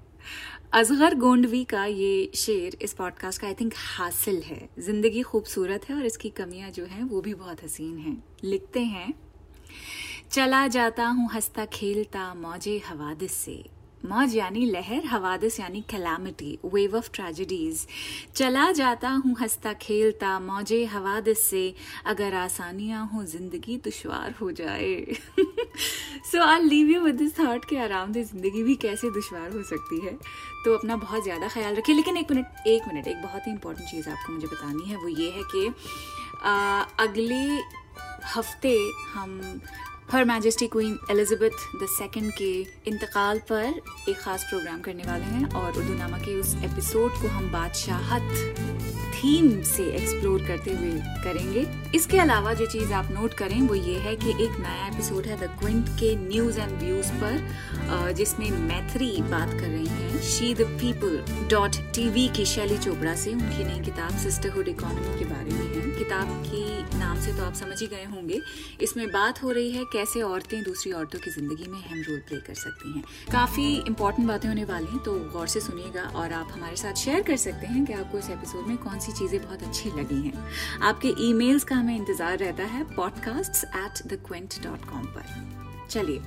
अजगर 0.73 1.15
गोंडवी 1.17 1.65
का 1.65 1.85
ये 1.85 2.31
शेर 2.35 2.77
इस 2.83 2.93
पॉडकास्ट 2.93 3.41
का 3.41 3.47
आई 3.47 3.55
थिंक 3.55 3.75
हासिल 3.77 4.43
है। 4.43 4.69
ज़िंदगी 4.81 5.23
खूबसूरत 5.25 5.89
है 5.89 5.97
और 5.97 6.07
इसकी 6.07 6.31
कमियाँ 6.33 6.71
जो 6.71 6.85
हैं, 6.85 7.03
वो 7.03 7.21
भी 7.21 7.35
बहुत 7.35 7.65
हसीन 7.65 7.97
हैं। 7.99 8.23
लिखते 8.45 8.81
हैं 8.81 9.13
चला 10.31 10.67
जाता 10.69 11.07
हूँ 11.07 11.29
हंसता 11.31 11.65
खेलता 11.73 12.33
मौजे 12.35 12.77
हवादिस 12.87 13.35
से। 13.35 13.63
मौज 14.05 14.35
यानी 14.37 14.65
लहर, 14.67 15.05
हवादिस 15.07 15.59
यानी 15.61 15.81
कैलामिटी 15.91 16.59
वेव 16.65 16.97
ऑफ़ 16.97 17.11
ट्रेजिडीज 17.15 17.87
चला 18.37 18.71
जाता 18.73 19.09
हूँ 19.09 19.35
हंसता 19.41 19.73
खेलता 19.73 20.39
मौजे 20.41 20.85
हवादिस 20.85 21.43
से, 21.43 21.75
अगर 22.07 22.35
आसानियाँ 22.35 23.07
हो 23.15 23.25
ज़िंदगी 23.25 23.77
दुशवार 23.85 24.35
हो 24.41 24.51
जाए। 24.53 25.17
So 26.31 26.43
I 26.43 26.61
leave 26.61 26.91
you 26.91 27.01
with 27.01 27.15
this 27.15 27.39
thought 27.39 27.65
के 27.69 27.79
आराम 27.79 28.13
से 28.13 28.23
ज़िंदगी 28.25 28.63
भी 28.63 28.75
कैसे 28.85 29.11
दुशवार 29.11 29.51
हो 29.53 29.63
सकती 29.65 30.01
है। 30.07 30.17
तो 30.65 30.77
अपना 30.77 30.97
बहुत 30.97 31.23
ज़्यादा 31.25 31.49
ख्याल 31.49 31.75
रखिए। 31.77 31.97
लेकिन 31.97 32.17
एक 32.17 32.33
मिनट 32.33 32.67
एक 32.67 32.89
मिनट, 32.89 33.09
एक 33.09 33.23
बहुत 33.23 33.47
ही 33.47 33.53
इंपॉर्टेंट 33.53 33.89
चीज़ 33.91 34.09
आपको 34.11 34.33
मुझे 34.33 34.47
बतानी 34.47 34.89
है, 34.91 34.97
वो 34.97 35.09
ये 35.09 35.31
है 35.31 35.43
कि 35.55 35.67
अगले 37.05 37.45
हफ़्ते 38.35 38.79
हम 39.13 39.61
हर 40.11 40.25
majesty 40.25 40.67
queen 40.73 40.99
Elizabeth 41.11 41.65
the 41.77 41.87
second 41.91 42.31
के 42.33 42.51
इंतकाल 42.91 43.39
पर 43.49 43.81
एक 44.09 44.17
ख़ास 44.17 44.45
प्रोग्राम 44.51 44.81
करने 44.81 45.05
वाले 45.05 45.25
हैं 45.25 45.49
और 45.53 45.79
उर्दू 45.79 45.95
नामा 45.95 46.19
के 46.19 46.39
उस 46.41 46.55
एपिसोड 46.65 47.21
को 47.23 47.29
हम 47.29 47.51
बादशाहत 47.53 48.96
थीम 49.17 49.61
से 49.65 49.85
एक्सप्लोर 49.93 50.47
करते 50.47 50.73
हुए 50.73 50.91
करेंगे। 51.25 51.67
इसके 51.95 52.19
अलावा 52.19 52.53
जो 52.55 52.67
चीज़ 52.67 52.93
आप 52.93 53.11
नोट 53.13 53.35
करें, 53.35 53.61
वो 53.61 53.75
ये 53.75 53.95
है 53.99 54.15
कि 54.17 54.31
एक 54.45 54.59
नया 54.61 54.87
एपिसोड 54.87 55.27
है 55.27 55.37
द 55.37 55.49
क्विंट 55.61 55.89
के 56.01 56.15
न्यूज़ 56.19 56.59
एंड 56.61 56.79
व्यूज़ 56.79 57.13
पर 57.15 58.13
जिसमें 58.17 58.51
मैथरी 58.51 59.11
बात 59.23 59.51
कर 59.51 59.67
रही 59.67 59.87
हैं। 59.87 60.23
She 60.25 60.53
the 60.55 60.67
people 60.81 61.49
dot 61.51 61.77
TV 61.95 62.29
की 62.37 62.45
शैली 62.47 62.79
चोपड़ा 62.79 63.15
से। 63.15 63.33
उनकी 63.33 63.65
नई 63.65 63.81
किताब 63.85 64.17
सिस्टरहुड 64.19 64.69
इकोनॉमी 64.69 65.19
के 65.19 65.25
बारे 65.25 65.51
में 65.51 65.67
है। 65.67 65.99
किताब 65.99 66.29
की 66.47 66.65
नाम 66.99 67.21
से 67.21 67.33
तो 67.33 67.45
आप 67.45 67.55
समझ 67.55 67.81
ही 67.81 67.87
गए 67.87 68.05
होंगे। 68.05 68.41
इसमें 68.83 69.07
बात 69.09 69.43
हो 69.43 69.51
रही 69.51 69.71
है 69.73 69.85
कैसे 69.93 70.23
औरतें 70.23 70.63
दूसरी 70.63 70.93
औरतों 70.93 71.19
की 71.19 71.31
ज़िंदगी 71.31 71.71
में 71.71 71.79
अहम 71.79 72.03
रोल 72.09 72.19
प्ले 72.29 72.39
कर 72.39 72.55
सकती 72.57 72.93
हैं। 72.93 73.03
काफ़ी 73.33 73.67
इंपॉर्टेंट 73.79 74.29
बातें 74.29 74.49
होने 74.49 74.65
वाली 74.65 74.87
हैं 74.87 74.99
तो 75.05 75.19
गौर 75.33 75.47
से 75.47 75.61
सुनिएगा 75.61 76.03
और 76.17 76.33
आप 76.33 76.49
हमारे 76.53 76.77
साथ 76.77 77.05
शेयर 77.05 77.23
कर 77.23 77.37
सकते 77.47 77.67
हैं 77.67 77.85
कि 77.87 77.93
आपको 77.93 78.19
इस 78.19 78.31
एपिसोड 78.31 78.67
में 78.67 78.77
कौन 78.79 78.99
सी 79.07 79.13
चीज़ें 79.13 79.41
बहुत 79.43 79.63
अच्छी 79.63 79.91
लगी 79.91 80.21
हैं। 80.23 80.47
आपके 80.83 81.15
ईमेल्स 81.21 81.65
का 81.65 81.77
हमें 81.77 81.97
इंतज़ार 81.97 82.39
रहता 82.39 82.65
है 82.67 82.85
podcast 82.95 83.65
at 83.67 84.07
the 84.07 84.21
Quint 84.27 84.63
dot 84.65 84.89
com 84.91 85.07
पर। 85.17 85.89
चलिए, 85.91 86.23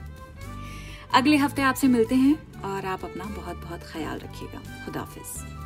अगले 1.13 1.37
हफ़्ते 1.37 1.61
आपसे 1.61 1.87
मिलते 1.87 2.15
हैं 2.15 2.61
और 2.63 2.85
आप 2.85 3.05
अपना 3.05 3.25
बहुत 3.35 3.57
बहुत 3.57 3.83
ख्याल 3.91 4.19
रखिएगा। 4.19 4.85
खुदाफिज। 4.85 5.58